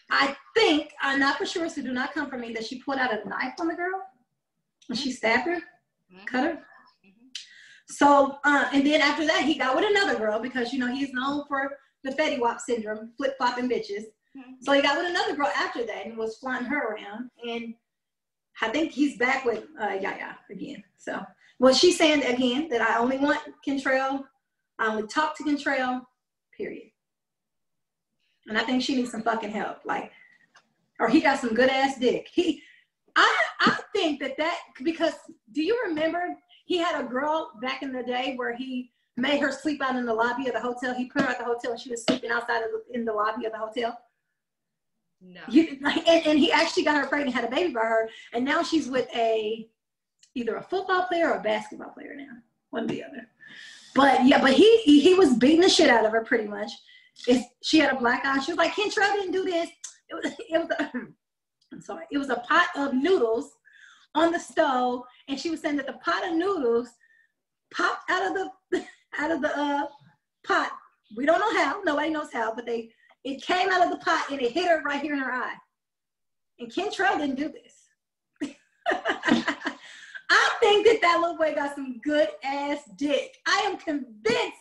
[0.10, 2.98] I think, I'm not for sure, so do not come for me, that she pulled
[2.98, 4.02] out a knife on the girl
[4.88, 5.60] and she stabbed her,
[6.12, 6.26] Mhm.
[6.26, 6.66] cut her.
[7.06, 7.38] Mhm.
[7.88, 11.14] So, uh, and then after that, he got with another girl because, you know, he's
[11.14, 14.06] known for the Fetty Wap syndrome, flip flopping bitches.
[14.36, 14.58] Mhm.
[14.62, 17.30] So he got with another girl after that and was flying her around.
[17.48, 17.76] And
[18.62, 20.84] I think he's back with uh, Yaya again.
[20.98, 21.26] So,
[21.60, 24.28] well, she's saying again that I only want Kentrell,
[24.80, 26.06] I only talk to Kentrell,
[26.56, 26.92] period.
[28.48, 29.80] And I think she needs some fucking help.
[29.86, 30.12] Like,
[31.00, 32.30] or he got some good ass dick.
[32.32, 32.64] He,
[33.18, 35.14] I, I think that that because
[35.52, 39.52] do you remember he had a girl back in the day where he made her
[39.52, 40.94] sleep out in the lobby of the hotel.
[40.94, 43.12] He put her at the hotel and she was sleeping outside of the, in the
[43.12, 44.00] lobby of the hotel.
[45.20, 45.42] No.
[45.50, 48.62] You, and, and he actually got her pregnant, had a baby by her, and now
[48.62, 49.68] she's with a
[50.36, 52.38] either a football player or a basketball player now,
[52.70, 53.28] one or the other.
[53.96, 56.72] But yeah, but he he, he was beating the shit out of her pretty much.
[57.28, 59.70] If she had a black eye, she was like, Kentrell didn't do this.
[60.10, 60.92] It was it was a,
[61.74, 63.52] I'm sorry, it was a pot of noodles
[64.16, 66.90] on the stove, and she was saying that the pot of noodles
[67.74, 68.86] popped out of the
[69.20, 69.86] out of the uh,
[70.46, 70.72] pot.
[71.16, 71.82] We don't know how.
[71.84, 72.90] Nobody knows how, but they
[73.24, 75.56] it came out of the pot and it hit her right here in her eye.
[76.60, 78.54] And Kentrell didn't do this.
[80.30, 83.36] I think that that little boy got some good ass dick.
[83.46, 84.58] I am convinced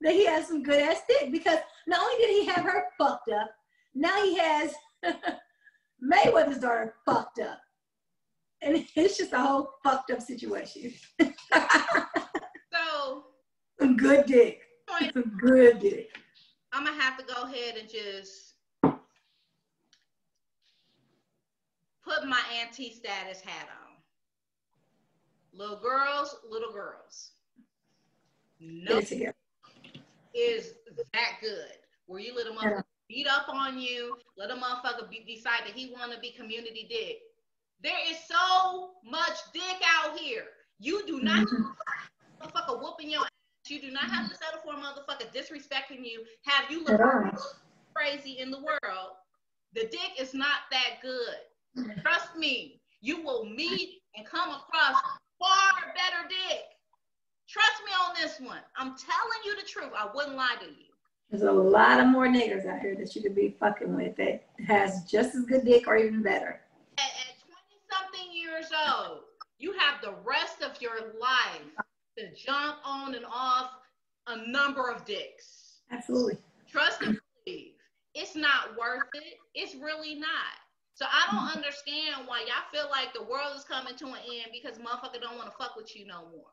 [0.00, 3.30] that he has some good ass dick because not only did he have her fucked
[3.30, 3.50] up,
[3.94, 4.74] now he has
[6.02, 7.60] Mayweather's daughter fucked up.
[8.62, 10.92] And it's just a whole fucked up situation.
[12.72, 13.24] so,
[13.80, 14.62] some good dick.
[15.12, 16.08] Some good dick.
[16.72, 18.54] I'm gonna have to go ahead and just
[22.04, 23.96] put my anti status hat on.
[25.52, 27.32] Little girls, little girls.
[28.60, 29.00] No
[30.34, 30.74] is
[31.12, 31.72] that good.
[32.06, 35.92] Were you little motherfucker beat up on you, let a motherfucker be, decide that he
[35.92, 37.18] want to be community dick.
[37.82, 40.44] There is so much dick out here.
[40.78, 41.62] You do not mm-hmm.
[42.40, 43.28] motherfucker whooping your ass.
[43.68, 47.00] you do not have to settle for a motherfucker disrespecting you, have you look
[47.94, 49.10] crazy in the world.
[49.74, 51.94] The dick is not that good.
[52.02, 55.00] Trust me, you will meet and come across
[55.38, 56.62] far better dick.
[57.48, 58.60] Trust me on this one.
[58.76, 59.92] I'm telling you the truth.
[59.96, 60.90] I wouldn't lie to you.
[61.30, 64.44] There's a lot of more niggers out here that you could be fucking with that
[64.66, 66.60] has just as good dick or even better.
[66.98, 69.20] At, at 20 something years old,
[69.58, 71.84] you have the rest of your life
[72.18, 73.70] to jump on and off
[74.26, 75.80] a number of dicks.
[75.92, 76.36] Absolutely.
[76.68, 77.72] Trust and believe.
[78.14, 79.38] It's not worth it.
[79.54, 80.58] It's really not.
[80.94, 84.52] So I don't understand why y'all feel like the world is coming to an end
[84.52, 86.50] because motherfucker don't want to fuck with you no more.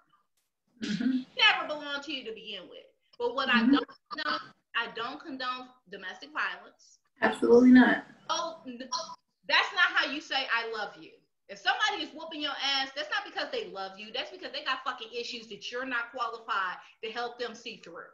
[0.83, 1.21] Mm-hmm.
[1.35, 2.85] Never belonged to you to begin with.
[3.17, 3.57] But what mm-hmm.
[3.57, 4.37] I don't know,
[4.77, 6.99] I don't condone domestic violence.
[7.21, 8.05] Absolutely not.
[8.29, 11.11] Oh, that's not how you say I love you.
[11.49, 14.07] If somebody is whooping your ass, that's not because they love you.
[14.13, 18.11] That's because they got fucking issues that you're not qualified to help them see through.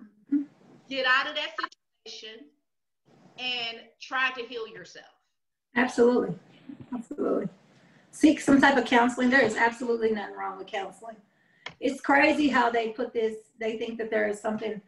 [0.00, 0.42] Mm-hmm.
[0.88, 1.54] Get out of that
[2.06, 2.46] situation
[3.38, 5.06] and try to heal yourself.
[5.74, 6.34] Absolutely.
[6.94, 7.48] Absolutely.
[8.10, 9.30] Seek some type of counseling.
[9.30, 11.16] There is absolutely nothing wrong with counseling.
[11.80, 14.80] It's crazy how they put this, they think that there is something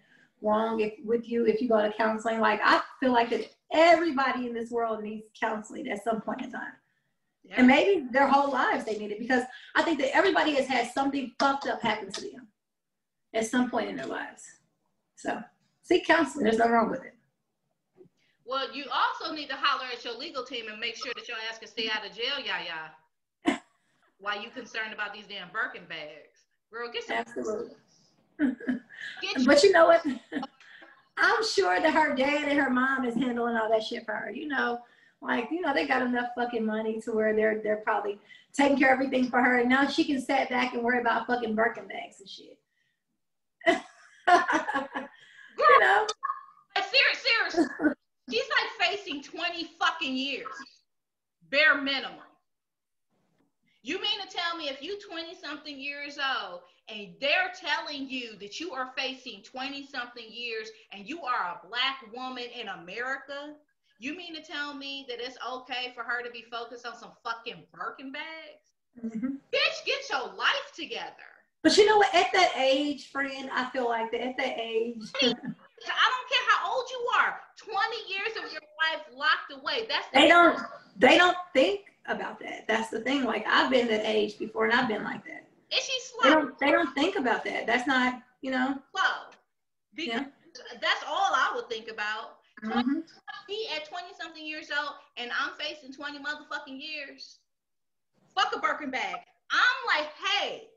[0.47, 2.41] wrong if, with you if you go to counseling.
[2.41, 6.53] Like, I feel like that everybody in this world needs counseling at some point in
[6.53, 6.73] time.
[7.45, 7.55] Yeah.
[7.59, 10.91] And maybe their whole lives they need it because I think that everybody has had
[10.91, 12.49] something fucked up happen to them
[13.35, 14.43] at some point in their lives.
[15.17, 15.41] So
[15.83, 16.45] seek counseling.
[16.45, 17.15] There's nothing wrong with it.
[18.45, 21.37] Well, you also need to holler at your legal team and make sure that your
[21.51, 22.63] ass can stay out of jail, yeah,
[23.45, 23.59] yeah.
[24.19, 27.17] While you concerned about these damn Birkin bags, girl, get some.
[27.17, 27.75] Absolutely.
[28.39, 30.05] But you know what?
[31.19, 34.31] I'm sure that her dad and her mom is handling all that shit for her.
[34.31, 34.81] You know,
[35.23, 38.19] like, you know, they got enough fucking money to where they're they're probably
[38.53, 39.59] taking care of everything for her.
[39.59, 42.59] And now she can sit back and worry about fucking Birkin bags and shit.
[45.59, 46.07] you know?
[46.77, 47.71] Serious, serious.
[48.31, 50.47] She's like facing 20 fucking years.
[51.51, 52.19] Bare minimum.
[53.87, 58.37] You mean to tell me if you 20 something years old and they're telling you
[58.41, 63.55] that you are facing 20 something years and you are a black woman in America,
[64.01, 67.13] you mean to tell me that it's okay for her to be focused on some
[67.23, 68.75] fucking Birkin bags?
[69.05, 69.37] Mm-hmm.
[69.55, 71.31] Bitch, get your life together.
[71.63, 72.13] But you know what?
[72.13, 74.97] At that age, friend, I feel like that at that age.
[75.23, 77.37] I don't care how old you are.
[77.57, 79.87] 20 years of your life locked away.
[79.89, 80.59] That's the they don't
[80.99, 82.67] they don't think about that.
[82.67, 83.25] That's the thing.
[83.25, 85.47] Like I've been that age before and I've been like that.
[85.71, 86.23] Is she slow?
[86.23, 87.67] They don't they don't think about that.
[87.67, 88.79] That's not, you know.
[88.93, 89.31] Slow.
[89.95, 90.25] Because yeah.
[90.81, 92.39] that's all I would think about.
[92.65, 93.01] Mm-hmm.
[93.49, 97.39] He at 20 something years old and I'm facing 20 motherfucking years.
[98.35, 99.17] Fuck a Birkin bag.
[99.51, 100.69] I'm like, hey,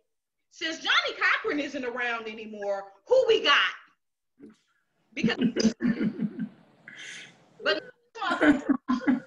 [0.52, 3.54] since Johnnie Cochran isn't around anymore, who we got?
[5.14, 5.38] Because
[7.64, 7.84] but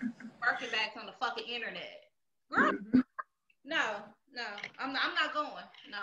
[0.70, 2.04] bags on the fucking internet.
[2.50, 2.72] Girl,
[3.64, 3.82] no,
[4.34, 4.44] no,
[4.78, 5.64] I'm not, I'm not going.
[5.90, 5.98] No.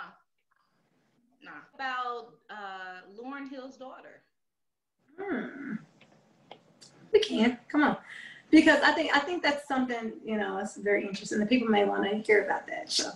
[1.42, 1.52] No.
[1.74, 4.22] About uh Lauryn Hill's daughter.
[5.18, 5.74] Hmm.
[7.12, 7.58] We can.
[7.68, 7.96] Come on.
[8.50, 11.38] because I think I think that's something you know it's very interesting.
[11.38, 12.90] The people may want to hear about that.
[12.92, 13.12] So.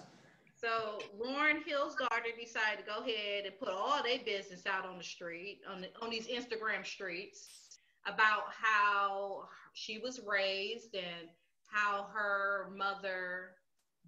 [0.57, 4.97] So Lauryn Hill's daughter decided to go ahead and put all their business out on
[4.97, 7.64] the street, on the, on these Instagram streets,
[8.07, 11.29] about how she was raised and
[11.67, 13.53] how her mother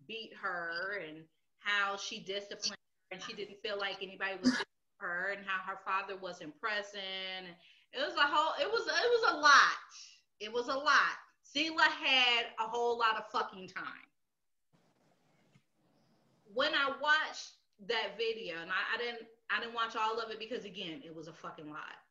[0.07, 1.25] beat her and
[1.59, 2.77] how she disciplined
[3.11, 4.53] her and she didn't feel like anybody was
[4.99, 7.47] her and how her father wasn't present.
[7.93, 9.79] It was a whole it was it was a lot.
[10.41, 11.17] It was a lot.
[11.43, 13.85] Selah had a whole lot of fucking time.
[16.53, 17.53] When I watched
[17.89, 21.15] that video, and I, I didn't I didn't watch all of it because again, it
[21.15, 22.06] was a fucking lot.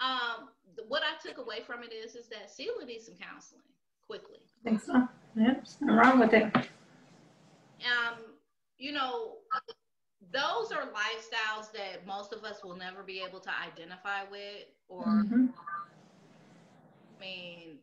[0.00, 0.48] Um,
[0.88, 3.62] what I took away from it is is that Selah needs some counseling
[4.06, 4.38] quickly.
[4.64, 5.08] I think so.
[5.34, 6.54] Yeah, nothing wrong with it.
[6.54, 8.18] Um,
[8.78, 9.36] you know,
[10.32, 15.04] those are lifestyles that most of us will never be able to identify with or
[15.04, 15.52] Mhm.
[17.16, 17.78] I mean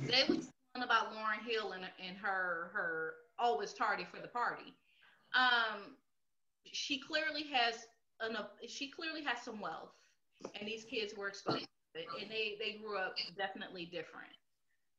[0.00, 4.74] they was talking about Lauryn Hill and, and her her always tardy for the party.
[5.34, 5.96] Um
[6.72, 7.86] she clearly has
[8.20, 9.94] an she clearly has some wealth
[10.58, 14.32] and these kids were exposed to it and they they grew up definitely different.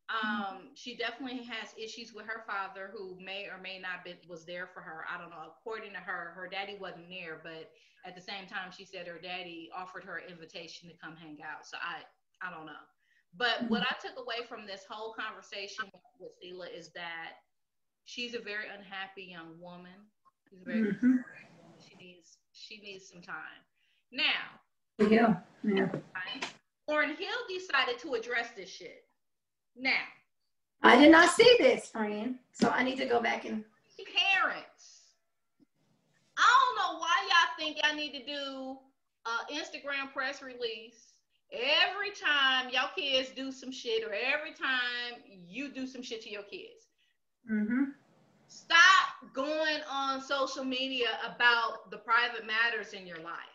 [0.10, 4.46] Um, she definitely has issues with her father, who may or may not be was
[4.46, 5.06] there for her.
[5.10, 5.50] I don't know.
[5.60, 7.72] According to her, her daddy wasn't there, but
[8.06, 11.40] at the same time, she said her daddy offered her an invitation to come hang
[11.42, 11.66] out.
[11.66, 12.04] So I,
[12.46, 12.84] I don't know.
[13.36, 15.86] But what I took away from this whole conversation
[16.20, 17.34] with Selah is that
[18.06, 20.12] she's a very unhappy young woman.
[20.50, 21.24] She's a very Mhm.
[21.80, 23.64] she needs she needs some time.
[24.12, 24.60] Now,
[25.00, 25.36] Yeah.
[25.64, 25.90] Yeah.
[26.90, 29.06] Lauryn Hill decided to address this shit.
[29.76, 29.92] Now,
[30.82, 32.36] I did not see this, friend.
[32.52, 33.64] So I need to go back and.
[34.42, 35.02] parents.
[36.38, 38.78] I don't know why y'all think y'all need to do
[39.26, 41.14] an Instagram press release
[41.52, 46.30] every time y'all kids do some shit or every time you do some shit to
[46.30, 46.88] your kids.
[47.48, 47.84] hmm
[48.48, 53.53] Stop going on social media about the private matters in your life.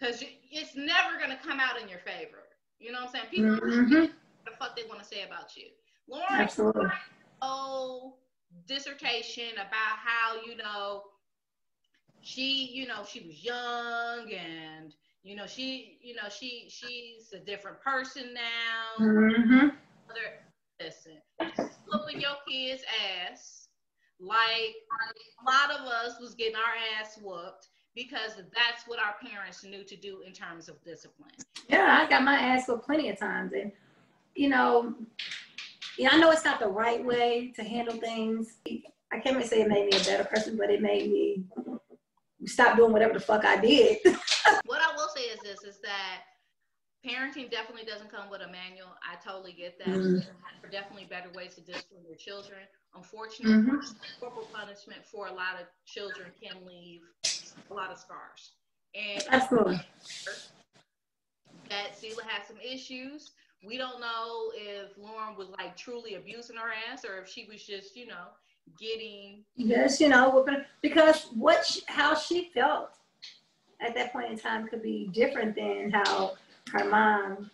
[0.00, 2.44] Because it's never going to come out in your favor.
[2.78, 3.26] You know what I'm saying?
[3.30, 4.10] People hmm what
[4.46, 5.66] the fuck they want to say about you.
[6.10, 6.86] Lauryn Absolutely.
[7.42, 8.18] whole
[8.66, 11.02] dissertation about how you know
[12.22, 17.38] she you know she was young and you know she you know she she's a
[17.38, 19.68] different person now hmm
[20.80, 21.18] listen
[21.86, 22.82] whooping your kids
[23.30, 23.68] ass
[24.20, 24.74] like
[25.40, 29.84] a lot of us was getting our ass whooped because that's what our parents knew
[29.84, 31.30] to do in terms of discipline
[31.68, 33.72] Yeah, I got my ass whooped plenty of times, and
[34.34, 34.94] you know,
[35.98, 38.56] yeah, I know it's not the right way to handle things.
[39.12, 41.44] I can't even say it made me a better person, but it made me
[42.46, 43.98] stop doing whatever the fuck I did.
[44.66, 46.22] what I will say is this is that
[47.04, 48.94] parenting definitely doesn't come with a manual.
[49.02, 49.88] I totally get that.
[49.88, 50.24] Mhm.
[50.24, 52.60] There are definitely better ways to discipline your children.
[52.94, 53.96] Unfortunately, Mhm.
[54.18, 57.02] corporal punishment for a lot of children can leave
[57.70, 58.52] a lot of scars.
[58.94, 59.80] And Absolutely.
[61.68, 63.30] that Selah has some issues.
[63.64, 67.62] We don't know if Lauryn was like truly abusing her ass or if she was
[67.62, 68.28] just, you know,
[68.78, 70.46] getting Yes, you know,
[70.82, 72.90] because what she, how she felt
[73.80, 76.32] at that point in time could be different than how
[76.72, 77.50] her mom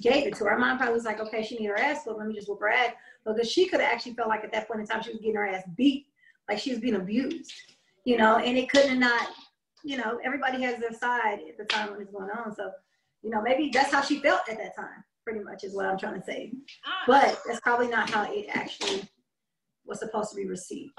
[0.00, 0.50] gave it to her.
[0.50, 2.18] Her mom probably was like, okay, she need her ass whooped.
[2.18, 2.92] Let me just whoop her ass.
[3.24, 5.36] Because she could have actually felt like at that point in time she was getting
[5.36, 6.06] her ass beat,
[6.48, 7.52] like she was being abused,
[8.06, 9.28] you know, and it couldn't have not,
[9.84, 12.54] you know, everybody has their side at the time when it's going on.
[12.54, 12.70] So,
[13.22, 15.98] you know, maybe that's how she felt at that time, pretty much is what I'm
[15.98, 16.52] trying to say.
[16.86, 19.02] ah, But that's probably not how it actually
[19.84, 20.92] was supposed to be received.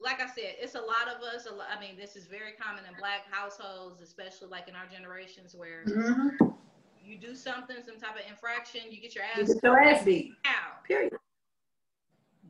[0.00, 1.46] like I said, it's a lot of us.
[1.46, 4.86] A lot, I mean, this is very common in black households, especially like in our
[4.86, 6.54] generations where Mhm.
[7.00, 10.04] you do something, some type of infraction, you get your You ass get your ass
[10.04, 10.32] beat.
[10.44, 10.84] out.
[10.84, 11.16] Period.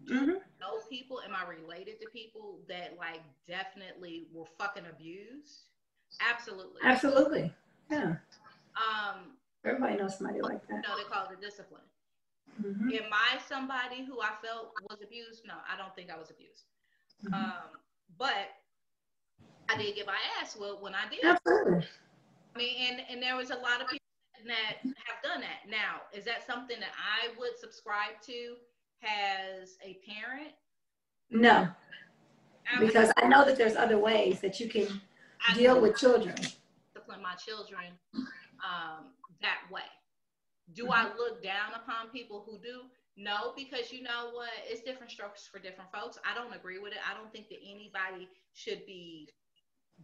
[0.07, 0.43] Do Mhm.
[0.61, 1.21] know people?
[1.23, 5.67] Am I related to people that like definitely were fucking abused?
[6.21, 6.81] Absolutely.
[6.85, 7.55] Absolutely.
[7.91, 8.17] Yeah.
[8.77, 10.89] Um, Everybody knows somebody like you that.
[10.89, 11.83] know, they call it discipline.
[12.61, 12.93] Mhm.
[13.05, 15.45] Am I somebody who I felt was abused?
[15.47, 16.67] No, I don't think I was abused.
[17.23, 17.33] Mhm.
[17.35, 17.81] Um,
[18.19, 18.51] but
[19.69, 21.25] I did get my ass whooped when I did.
[21.25, 21.89] Absolutely.
[22.55, 24.07] I mean, and and there was a lot of people
[24.45, 25.67] that have done that.
[25.69, 28.59] Now, is that something that I would subscribe to
[29.03, 30.53] as a parent?
[31.31, 31.69] No,
[32.73, 35.01] I because I know that there's other ways that you can
[35.49, 36.35] I deal with children.
[36.37, 39.07] discipline my children um,
[39.41, 39.83] that way.
[40.75, 42.83] Do I look down upon people who do?
[43.17, 44.49] No, because you know what?
[44.67, 46.19] It's different strokes for different folks.
[46.25, 46.99] I don't agree with it.
[47.09, 49.29] I don't think that anybody should be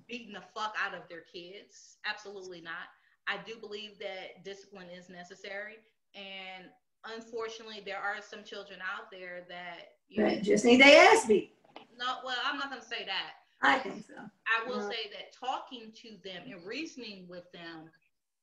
[0.06, 1.96] beating the fuck out of their kids.
[2.04, 2.88] Absolutely not.
[3.26, 5.76] I do believe that discipline is necessary.
[6.14, 6.66] and
[7.04, 11.54] unfortunately, there are some children out there that you Right, Just need their ass beat.
[11.96, 12.18] no.
[12.24, 13.34] Well, I'm not gonna say that.
[13.60, 14.14] I think so.
[14.46, 14.88] I will Yeah.
[14.90, 17.90] say that talking to them and reasoning with them,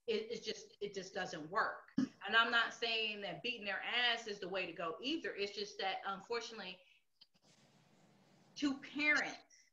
[0.07, 1.89] it, it just it just doesn't work.
[1.97, 3.81] And I'm not saying that beating their
[4.13, 5.33] ass is the way to go either.
[5.35, 6.77] It's just that unfortunately,
[8.57, 9.65] to parents,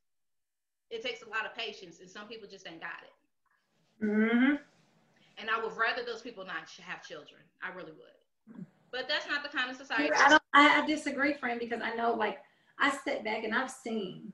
[0.89, 4.05] it takes a lot of patience, and some people just ain't got it.
[4.05, 4.55] Mm-hmm.
[5.37, 7.41] And I would rather those people not have children.
[7.61, 8.65] I really would.
[8.93, 10.11] But that's not the kind of society.
[10.13, 10.43] I don't.
[10.53, 12.37] I, I disagree, friend, because I know, like,
[12.77, 14.31] I step back and I've seen,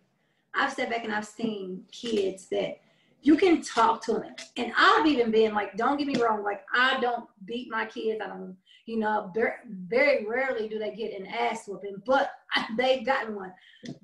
[0.54, 2.82] I've stepped back and I've seen kids that
[3.22, 6.62] you can talk to them, and I've even been like, don't get me wrong, like
[6.74, 8.22] I don't beat my kids.
[8.22, 9.54] I don't, you know, very,
[9.88, 12.30] very rarely do they get an ass whooping, but
[12.78, 13.54] they've gotten one.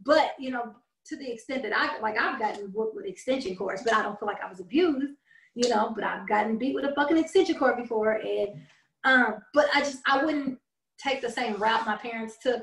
[0.05, 0.73] But you know,
[1.07, 4.17] to the extent that I like, I've gotten whooped with extension cords, but I don't
[4.17, 5.15] feel like I was abused,
[5.53, 5.91] you know.
[5.93, 8.61] But I've gotten beat with a fucking extension cord before, and
[9.05, 10.59] um, but I just I wouldn't
[10.97, 12.61] take the same route my parents took.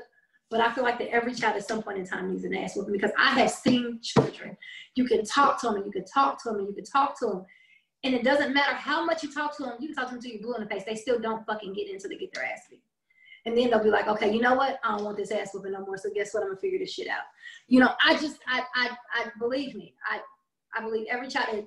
[0.51, 2.75] But I feel like that every child at some point in time needs an ass
[2.75, 4.55] whooping because I have seen children.
[4.93, 7.17] You can talk to them and you can talk to them and you can talk
[7.19, 7.45] to them.
[8.03, 10.17] And it doesn't matter how much you talk to them, you can talk to them
[10.17, 10.83] until you're blue in the face.
[10.85, 12.83] They still don't fucking get in until they get their ass beat.
[13.45, 14.79] And then they'll be like, okay, you know what?
[14.83, 15.97] I don't want this ass whooping no more.
[15.97, 16.43] So guess what?
[16.43, 17.23] I'm gonna figure this shit out.
[17.67, 19.95] You know, I just, I, I, I believe me.
[20.07, 20.19] I,
[20.77, 21.65] I believe every child.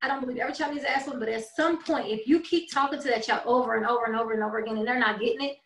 [0.00, 2.40] I don't believe every child needs an ass whooping, but at some point, if you
[2.40, 4.98] keep talking to that child over and over and over and over again, and they're
[4.98, 5.56] not getting it,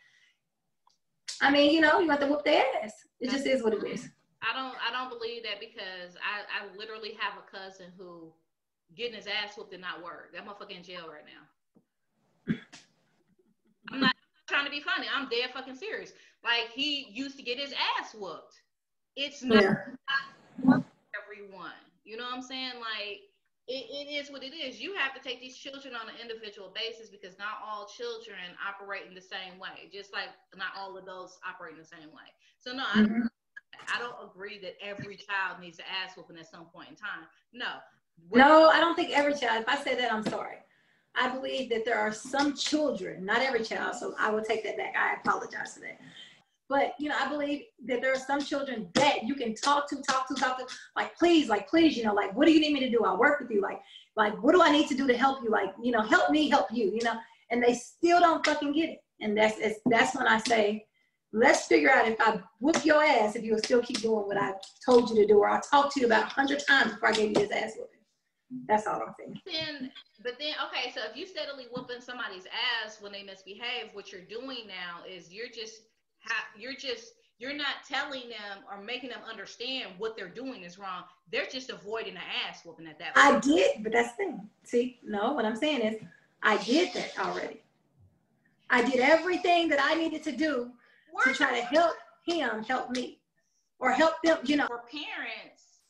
[1.42, 2.92] I mean, you know, you have to whoop their ass.
[3.20, 4.08] It just is what it is.
[4.42, 8.32] I don't I don't believe that because I, I literally have a cousin who
[8.96, 10.32] getting his ass whooped did not work.
[10.34, 12.54] That motherfucker in jail right now.
[13.92, 14.14] I'm not
[14.48, 15.06] trying to be funny.
[15.14, 16.12] I'm dead fucking serious.
[16.42, 18.54] Like he used to get his ass whooped.
[19.16, 19.74] It's not Yeah.
[21.22, 21.70] everyone.
[22.04, 22.72] You know what I'm saying?
[22.80, 23.20] Like
[23.68, 24.80] it, it is what it is.
[24.80, 29.02] You have to take these children on an individual basis because not all children operate
[29.08, 29.88] in the same way.
[29.92, 32.26] Just like not all adults operate in the same way.
[32.58, 33.28] So no, I Mhm.
[33.88, 37.26] I don't agree that every child needs an ass whooping at some point in time.
[37.52, 37.80] No.
[38.30, 39.62] No, I don't think every child.
[39.62, 40.58] If I say that, I'm sorry.
[41.14, 44.76] I believe that there are some children, not every child, so I will take that
[44.76, 44.94] back.
[44.96, 46.00] I apologize for that.
[46.68, 49.96] But you know, I believe that there are some children that you can talk to,
[50.02, 52.72] talk to, talk to, like please, like please, you know, like what do you need
[52.72, 53.04] me to do?
[53.04, 53.60] I'll work with you.
[53.60, 53.80] Like,
[54.16, 55.50] like what do I need to do to help you?
[55.50, 57.18] Like, you know, help me, help you, you know,
[57.50, 58.98] and they still don't fucking get it.
[59.20, 59.56] And that's
[59.86, 60.86] that's when I say,
[61.32, 64.52] let's figure out if I whoop your ass if you'll still keep doing what I
[64.84, 67.12] told you to do, or I talked to you about a hundred times before I
[67.12, 68.00] gave you this ass whooping.
[68.68, 69.40] That's all I'm saying.
[69.46, 69.90] Then,
[70.22, 72.44] but then, okay, so if you steadily whooping somebody's
[72.84, 75.82] ass when they misbehave, what you're doing now is you're just,
[76.24, 80.78] ha- you're just, you're not telling them or making them understand what they're doing is
[80.78, 81.04] wrong.
[81.30, 83.36] They're just avoiding an ass whooping at that point.
[83.36, 84.48] I did, but that's the thing.
[84.64, 85.96] See, no, what I'm saying is
[86.42, 87.60] I did that already.
[88.70, 90.70] I did everything that I needed to do
[91.24, 91.94] to try to help
[92.24, 93.18] him help me
[93.78, 94.66] or help them, you know.
[94.66, 95.80] for parents,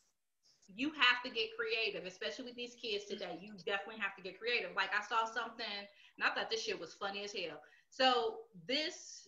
[0.74, 3.38] you have to get creative, especially with these kids today.
[3.40, 4.70] You definitely have to get creative.
[4.74, 7.60] Like I saw something, and I thought this shit was funny as hell.
[7.90, 9.21] So this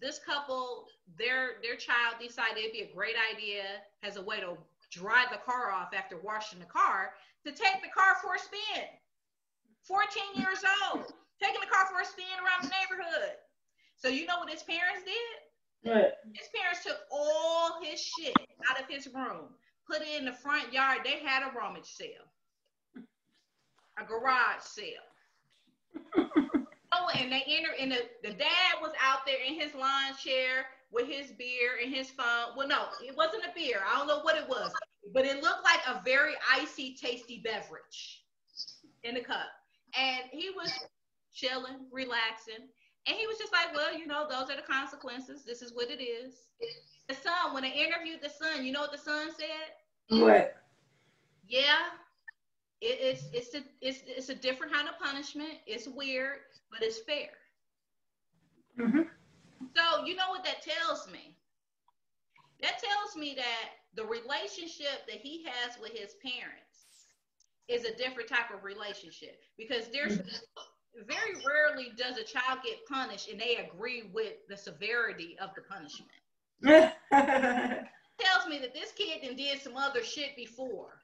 [0.00, 0.86] this couple,
[1.18, 3.62] their their child decided it'd be a great idea
[4.02, 4.56] as a way to
[4.90, 8.84] drive the car off after washing the car to take the car for a spin.
[9.82, 13.36] 14 years old, taking the car for a spin around the neighborhood.
[13.96, 15.92] So you know what his parents did?
[15.92, 16.18] What?
[16.34, 18.34] His parents took all his shit
[18.70, 19.54] out of his room,
[19.86, 20.98] put it in the front yard.
[21.04, 22.26] They had a rummage sale,
[23.98, 25.06] a garage sale.
[27.26, 31.08] And they enter, and the, the dad was out there in his lawn chair with
[31.08, 32.54] his beer and his phone.
[32.56, 33.80] Well, no, it wasn't a beer.
[33.84, 34.72] I don't know what it was,
[35.12, 38.22] but it looked like a very icy, tasty beverage
[39.02, 39.48] in the cup.
[39.98, 40.72] And he was
[41.34, 42.68] chilling, relaxing.
[43.08, 45.44] And he was just like, well, you know, those are the consequences.
[45.44, 46.34] This is what it is.
[47.08, 50.20] The son, when they interviewed the son, you know what the son said?
[50.22, 50.54] What?
[51.48, 51.86] Yeah,
[52.86, 55.54] it, it's it's a it's it's a different kind of punishment.
[55.66, 56.38] It's weird,
[56.70, 57.30] but it's fair.
[58.76, 59.02] hmm
[59.74, 61.36] So you know what that tells me?
[62.62, 67.10] That tells me that the relationship that he has with his parents
[67.68, 70.18] is a different type of relationship because there's
[71.06, 75.62] very rarely does a child get punished and they agree with the severity of the
[75.62, 76.10] punishment.
[78.18, 80.95] tells me that this kid did some other shit before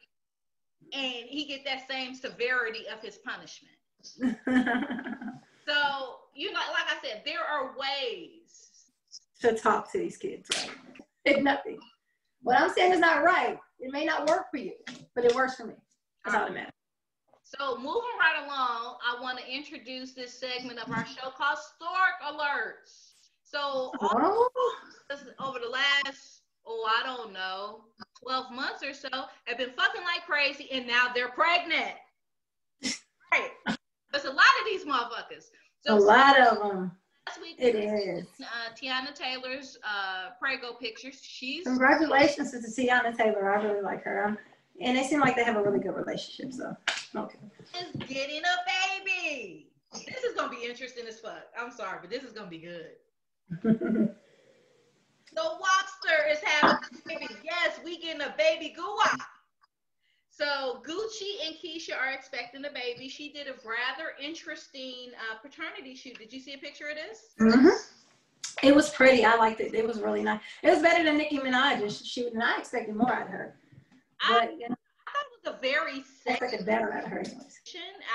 [0.92, 3.76] and he get that same severity of his punishment.
[5.66, 8.90] So, you know, like I said, there are ways.
[9.40, 10.70] to talk to these kids, right?
[11.24, 11.78] If nothing.
[12.42, 13.58] What I'm saying is not right.
[13.78, 14.72] It may not work for you,
[15.14, 15.74] but it works for me.
[16.24, 16.72] That's all that matters.
[17.44, 22.18] So moving right along, I want to introduce this segment of our show called Stork
[22.26, 23.12] Alerts.
[23.44, 24.48] So Oh,
[25.38, 27.84] over the last, oh, I don't know,
[28.22, 29.08] 12 months or so,
[29.44, 31.94] have been fucking like crazy, and now they're pregnant.
[33.32, 33.50] right.
[34.12, 35.46] There's a lot of these motherfuckers.
[35.88, 36.92] a lot of them.
[37.26, 38.26] last week, It is.
[38.40, 41.20] uh, Teyana Taylor's uh, Prego pictures.
[41.22, 43.50] She's Congratulations to Teyana Taylor.
[43.50, 44.36] I really like her.
[44.80, 46.52] And they seem like they have a really good relationship.
[46.52, 46.76] So,
[47.16, 47.38] okay.
[47.80, 49.68] is getting a baby.
[49.92, 51.42] This is gonna be interesting as fuck.
[51.58, 52.92] I'm sorry, but this is gonna be good.
[55.34, 57.26] The Wobster is having a baby.
[57.42, 59.18] Yes, we getting a baby Guwop.
[60.30, 63.08] So Gucci and Keyshia are expecting a baby.
[63.08, 66.18] She did a rather interesting uh, paternity shoot.
[66.18, 67.34] Did you see a picture of this?
[67.40, 68.66] Mm-hmm.
[68.66, 69.24] It was pretty.
[69.24, 69.74] I liked it.
[69.74, 70.40] It was really nice.
[70.62, 73.56] It was better than Nicki Minaj's shoot, and I expected more out of her.
[74.20, 74.74] I, you know,
[75.06, 77.18] I thought it was a very sexy better out of her.
[77.20, 77.60] anyways.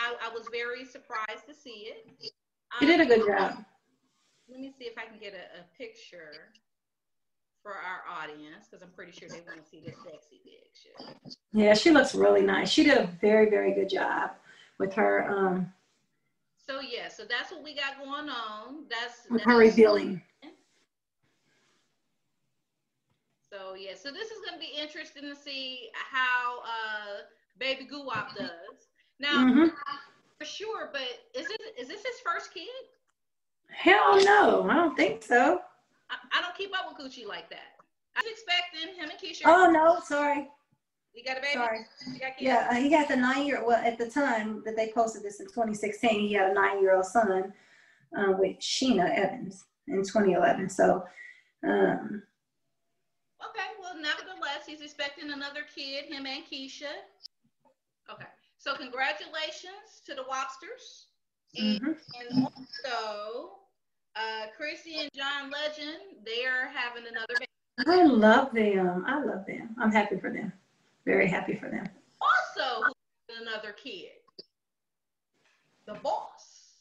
[0.05, 2.31] I, I was very surprised to see it.
[2.79, 3.63] She did a Um, good job.
[4.49, 6.53] Let me see if I can get a, a picture
[7.67, 11.35] for our audience because I'm pretty sure they want to see this sexy picture.
[11.51, 12.69] Yeah, she looks really nice.
[12.69, 14.31] She did a very, very good job
[14.79, 15.73] with her um
[16.65, 18.85] So yeah, so that's what we got going on.
[18.89, 20.21] That's that's- her revealing.
[23.51, 27.23] So yeah, so this is gonna be interesting to see how uh
[27.59, 28.87] baby Guwop does.
[29.19, 29.71] Now Mhm.
[30.39, 31.01] for sure, but
[31.33, 32.69] is it is this his first kid?
[33.69, 35.61] Hell no, I don't think so.
[36.09, 37.77] I, I don't keep up with Gucci like that.
[38.15, 39.43] I was expecting him and Keyshia.
[39.45, 40.47] Oh no, sorry,
[41.13, 41.53] you got a baby?
[41.53, 41.79] sorry.
[42.19, 42.39] Got?
[42.39, 43.63] Yeah, uh, he got the nine year.
[43.65, 46.95] Well, at the time that they posted this in 2016, he had a nine year
[46.95, 47.53] old son
[48.17, 50.69] uh, with Sheena Evans in 2011.
[50.69, 51.03] So,
[51.67, 52.23] um,
[53.49, 56.93] Okay, well, nevertheless, he's expecting another kid, him and Keyshia.
[58.11, 58.27] Okay,
[58.57, 61.05] so congratulations to the Wobsters.
[61.55, 61.95] And, mhm.
[62.19, 63.51] and also,
[64.17, 67.47] uh, Chrissy and John Legend, they are having another baby.
[67.87, 69.05] I love them.
[69.07, 69.75] I love them.
[69.79, 70.51] I'm happy for them.
[71.05, 71.87] Very happy for them.
[72.19, 72.83] Also,
[73.41, 74.09] another kid.
[75.85, 76.73] The boss,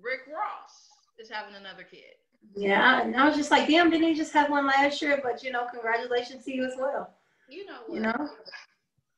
[0.00, 2.16] Rick Ross, is having another kid.
[2.56, 5.20] Yeah, and I was just like, damn, didn't he just have one last year?
[5.22, 7.14] But you know, congratulations to you as well.
[7.48, 7.94] You know what?
[7.94, 8.28] You know,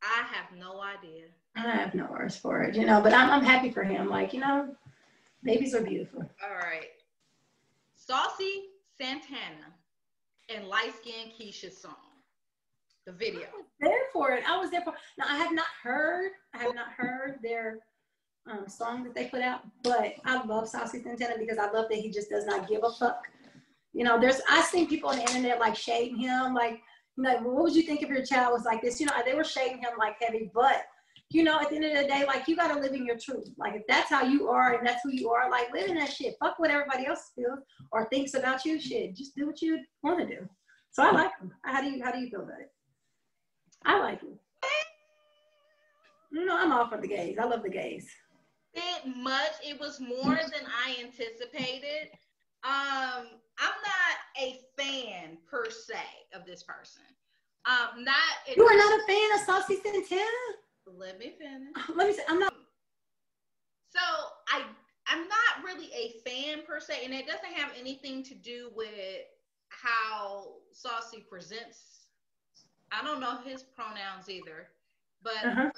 [0.03, 1.27] I have no idea.
[1.55, 2.75] I have no words for it.
[2.75, 4.09] You know, but I'm I'm happy for him.
[4.09, 4.75] Like you know,
[5.45, 6.29] babies are beautiful.
[6.43, 6.91] All right.
[8.07, 8.65] Saucy
[9.01, 9.73] Santana
[10.49, 11.95] and light skinned Keisha song.
[13.07, 13.47] The video.
[13.81, 14.45] there for it.
[14.49, 14.95] I was there for.
[15.19, 16.33] Now I have not heard.
[16.55, 17.79] I have not heard their
[18.51, 21.99] um, song that they put out, but I love Saucy Santana because I love that
[21.99, 23.25] he just does not give a fuck.
[23.93, 26.81] You know, there's I've seen people on the internet like shading him, like
[27.17, 29.01] you know, what would you think if your child was like this?
[29.01, 30.85] You know, they were shading him like heavy, but
[31.35, 33.51] you know, at the end of the day, like you gotta live in your truth.
[33.57, 36.13] Like if that's how you are and that's who you are, like live in that
[36.13, 36.37] shit.
[36.41, 37.61] Fuck what everybody else feels
[37.91, 38.81] or thinks about you.
[38.81, 40.49] Shit, just do what you want to do.
[40.91, 41.51] So I like him.
[41.65, 42.71] How do you how do you feel about it?
[43.85, 44.39] I like him.
[46.33, 47.37] No, I'm all for the gays.
[47.41, 48.09] I love the gays.
[48.75, 49.53] Bit much.
[49.63, 52.09] It was more than I anticipated.
[52.65, 53.27] Um,
[53.59, 55.99] I'm not a fan per se
[56.35, 57.03] of this person.
[57.67, 58.17] Um, not
[58.57, 60.25] You are not a fan of Saucy Santana?
[60.87, 61.75] Let me finish.
[61.97, 62.55] Let me say, I'm not.
[63.91, 64.01] So
[64.49, 64.63] I
[65.07, 68.91] I'm not really a fan per se, and it doesn't have anything to do with
[69.69, 72.07] how Saucy presents.
[72.93, 74.69] I don't know his pronouns either,
[75.23, 75.71] but Uh-huh.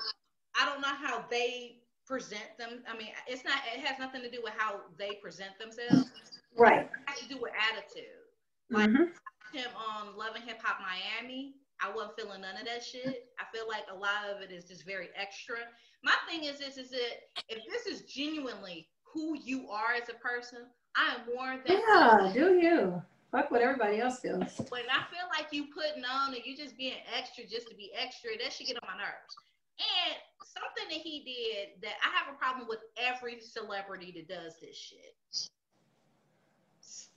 [0.59, 2.83] I don't know how they present them.
[2.89, 3.61] I mean, it's not.
[3.75, 6.11] It has nothing to do with how they present themselves.
[6.57, 6.83] Right.
[6.83, 8.23] It has to do with attitude.
[8.71, 9.13] Like Mhm.
[9.53, 11.57] him on Love and Hip Hop Miami.
[11.85, 13.28] I wasn't feeling none of that shit.
[13.39, 15.57] I feel like a lot of it is just very extra.
[16.03, 20.14] My thing is this: is that if this is genuinely who you are as a
[20.14, 20.61] person,
[20.97, 21.82] I am more than.
[21.89, 23.03] Yeah, do you?
[23.30, 24.61] Fuck what everybody else feels.
[24.70, 27.91] When I feel like you putting on and you just being extra just to be
[27.99, 29.35] extra, that should get on my nerves.
[29.76, 34.55] And something that he did that I have a problem with every celebrity that does
[34.61, 35.51] this shit.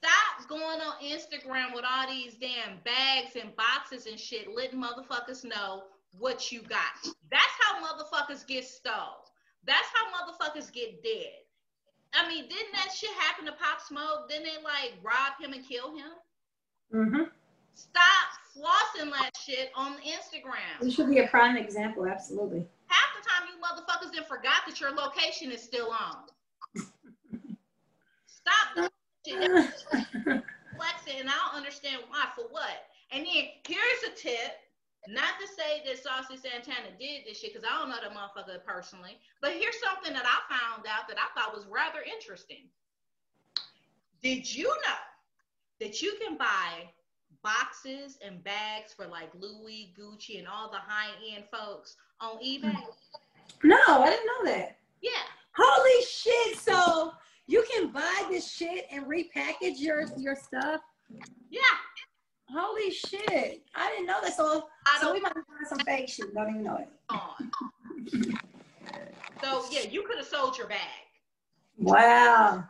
[0.04, 5.44] Stop going on Instagram with all these damn bags and boxes and shit, letting motherfuckers
[5.44, 5.84] know
[6.18, 6.94] what you got.
[7.32, 9.26] That's how motherfuckers get stole.
[9.66, 11.34] That's how motherfuckers get dead.
[12.14, 14.30] I mean, didn't that shit happen to Pop Smoke?
[14.30, 16.12] Didn't they like rob him and kill him?
[16.94, 17.24] Mm-hmm.
[17.74, 20.84] Stop flossing that shit on Instagram.
[20.84, 22.66] You should be a prime example, absolutely.
[22.88, 26.24] Half the time, you motherfuckers then forgot that your location is still on.
[28.26, 28.90] Stop
[29.36, 29.84] That's
[30.76, 32.26] flexing, and I don't understand why.
[32.36, 32.88] For what?
[33.12, 34.60] And then here's a tip.
[35.08, 38.64] Not to say that Saucy Santana did this shit, because I don't know the motherfucker
[38.66, 39.18] personally.
[39.42, 42.68] But here's something that I found out that I thought was rather interesting.
[44.22, 45.02] Did you know
[45.80, 46.90] that you can buy
[47.42, 52.74] boxes and bags for like Louis, Gucci, and all the high end folks on eBay?
[52.74, 53.70] Hmm.
[53.70, 54.78] No, I didn't know that.
[55.02, 55.12] Yeah.
[55.56, 56.58] Holy shit!
[56.58, 57.14] So
[57.48, 60.82] you can buy this shit and repackage your your stuff.
[61.50, 61.62] Yeah.
[62.50, 63.64] Holy shit!
[63.76, 64.36] I didn't know that.
[64.36, 66.34] So I so we might buying some fake shit.
[66.34, 66.90] Don't even know it.
[67.10, 67.52] on.
[69.44, 70.80] So yeah, you could have sold your bag.
[71.78, 72.64] Wow.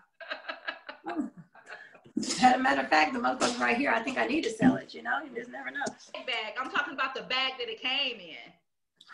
[2.17, 4.75] As a matter of fact, the motherfucker right here, I think I need to sell
[4.75, 4.93] it.
[4.93, 5.79] You know, you just never know.
[6.13, 6.55] Bag.
[6.59, 8.51] I'm talking about the bag that it came in.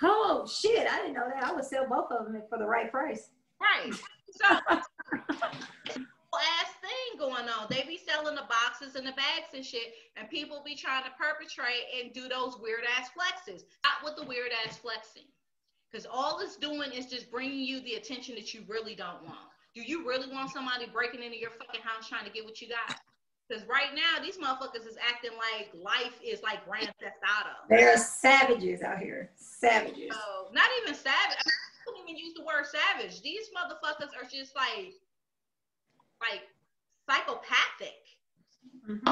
[0.02, 0.88] Oh shit!
[0.90, 1.44] I didn't know that.
[1.44, 3.30] I would sell both of them for the right price.
[3.62, 3.94] Right.
[4.32, 4.48] So
[5.12, 7.68] ass thing going on.
[7.70, 11.12] They be selling the boxes and the bags and shit, and people be trying to
[11.18, 13.64] perpetrate and do those weird ass flexes.
[13.84, 15.30] Not with the weird ass flexing.
[15.92, 19.48] Because all it's doing is just bringing you the attention that you really don't want.
[19.76, 22.68] Do you really want somebody breaking into your fucking house trying to get what you
[22.70, 22.98] got?
[23.48, 27.54] Because right now, these motherfuckers is acting like life is like Grand Theft Auto.
[27.70, 29.32] There are savages out here.
[29.36, 30.12] Savages.
[30.12, 31.38] So, not even savage.
[32.04, 33.22] Even use the word savage.
[33.22, 34.94] These motherfuckers are just like,
[36.20, 36.48] like
[37.10, 38.00] psychopathic.
[38.88, 39.04] Mhm.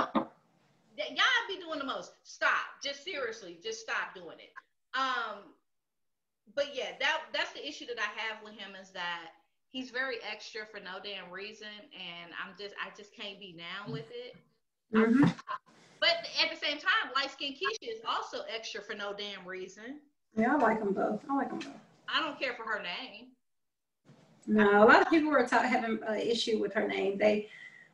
[0.98, 2.14] Y'all be doing the most.
[2.24, 2.82] Stop.
[2.84, 4.54] Just seriously, just stop doing it.
[4.94, 5.54] Um,
[6.54, 9.32] but yeah, that that's the issue that I have with him is that
[9.70, 13.92] he's very extra for no damn reason, and I'm just I just can't be down
[13.92, 14.36] with it.
[14.94, 15.34] Mhm.
[16.00, 20.02] But at the same time, light skinned Keisha is also extra for no damn reason.
[20.36, 21.22] Yeah, I like them both.
[21.30, 21.91] I like them both.
[22.08, 23.28] I don't care for her name.
[24.48, 27.18] No, a lot of people were ta- having an issue with her name.
[27.18, 27.48] They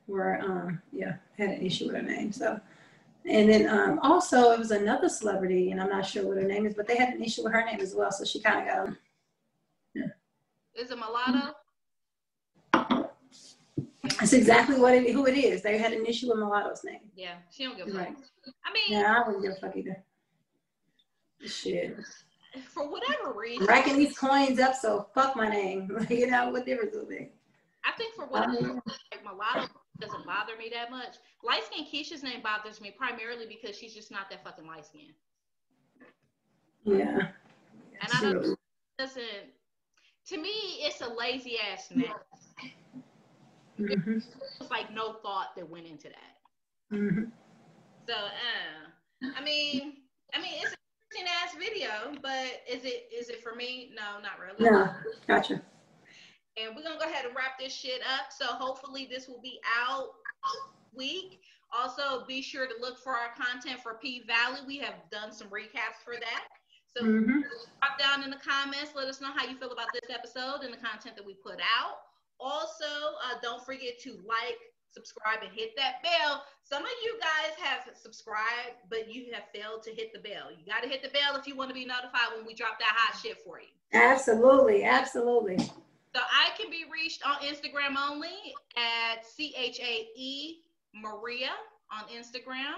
[0.08, 2.32] were, um, yeah, had an issue with her name.
[2.32, 2.60] So,
[3.26, 6.66] and then um, also it was another celebrity, and I'm not sure what her name
[6.66, 8.12] is, but they had an issue with her name as well.
[8.12, 8.98] So she kind of got them.
[10.76, 11.56] Is it mulatto?
[14.20, 15.62] That's exactly what it, who it is.
[15.62, 17.00] They had an issue with Mulatto's name.
[17.16, 18.00] Yeah, she don't give a fuck.
[18.00, 18.16] Right.
[18.66, 20.04] I mean, Yeah, I wouldn't give a fuck either.
[21.46, 21.98] Shit.
[22.70, 25.90] for whatever reason, Racking these coins up, so fuck my name.
[26.10, 27.34] you know, what difference does it make?
[27.86, 29.68] I think for whatever reason, like mulatto
[30.00, 31.16] doesn't bother me that much.
[31.44, 35.14] Light skin Keisha's name bothers me primarily because she's just not that fucking light skin.
[36.84, 37.30] Yeah.
[38.02, 38.58] And I don't
[38.98, 39.24] doesn't
[40.28, 40.50] to me
[40.80, 42.14] it's a lazy ass name.
[43.80, 44.24] Mhm.
[44.60, 46.96] It's like no thought that went into that.
[46.98, 47.32] Mhm.
[48.08, 49.98] So uh I mean
[50.34, 50.76] I mean it's
[51.18, 53.92] interesting ass video, but is it is it for me?
[53.96, 54.70] No, not really.
[54.70, 54.90] No,
[55.28, 55.62] gotcha.
[56.58, 58.32] And we're gonna go ahead and wrap this shit up.
[58.38, 60.10] So hopefully this will be out
[60.94, 61.40] week.
[61.72, 64.62] Also, be sure to look for our content for P Valley.
[64.66, 66.48] We have done some recaps for that.
[66.96, 67.44] So Mhm.
[67.82, 68.96] drop down in the comments.
[68.96, 71.60] Let us know how you feel about this episode and the content that we put
[71.60, 72.00] out.
[72.40, 72.86] Also,
[73.24, 74.58] uh, don't forget to like,
[74.90, 76.44] subscribe, and hit that bell.
[76.64, 80.50] Some of you guys have subscribed, but you have failed to hit the bell.
[80.52, 82.80] You got to hit the bell if you want to be notified when we drop
[82.80, 83.68] that hot shit for you.
[83.94, 85.58] Absolutely, absolutely.
[85.58, 90.62] So I can be reached on Instagram only at C H A E
[90.94, 91.52] Maria
[91.92, 92.76] on Instagram.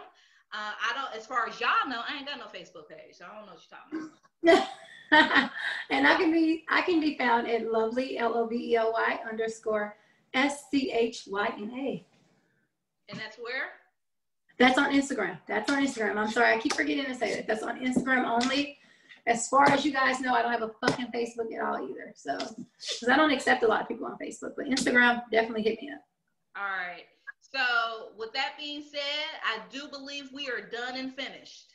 [0.51, 3.25] Uh, I don't, as far as y'all know, I ain't got no Facebook page, so
[3.25, 4.09] I don't know what you're talking
[4.43, 4.69] about.
[5.89, 8.91] and I can be I can be found at lovely L O V E L
[8.93, 9.95] Y underscore
[10.33, 12.05] S C H Y N A.
[13.09, 13.69] And that's where?
[14.57, 15.37] That's on Instagram.
[15.47, 16.17] That's on Instagram.
[16.17, 17.47] I'm sorry, I keep forgetting to say that.
[17.47, 18.77] That's on Instagram only.
[19.25, 22.13] As far as you guys know, I don't have a fucking Facebook at all either.
[22.15, 25.81] So, because I don't accept a lot of people on Facebook, but Instagram definitely hit
[25.81, 26.01] me up.
[26.57, 27.05] All right.
[27.41, 31.68] So with that being said, I do believe we are done and finished.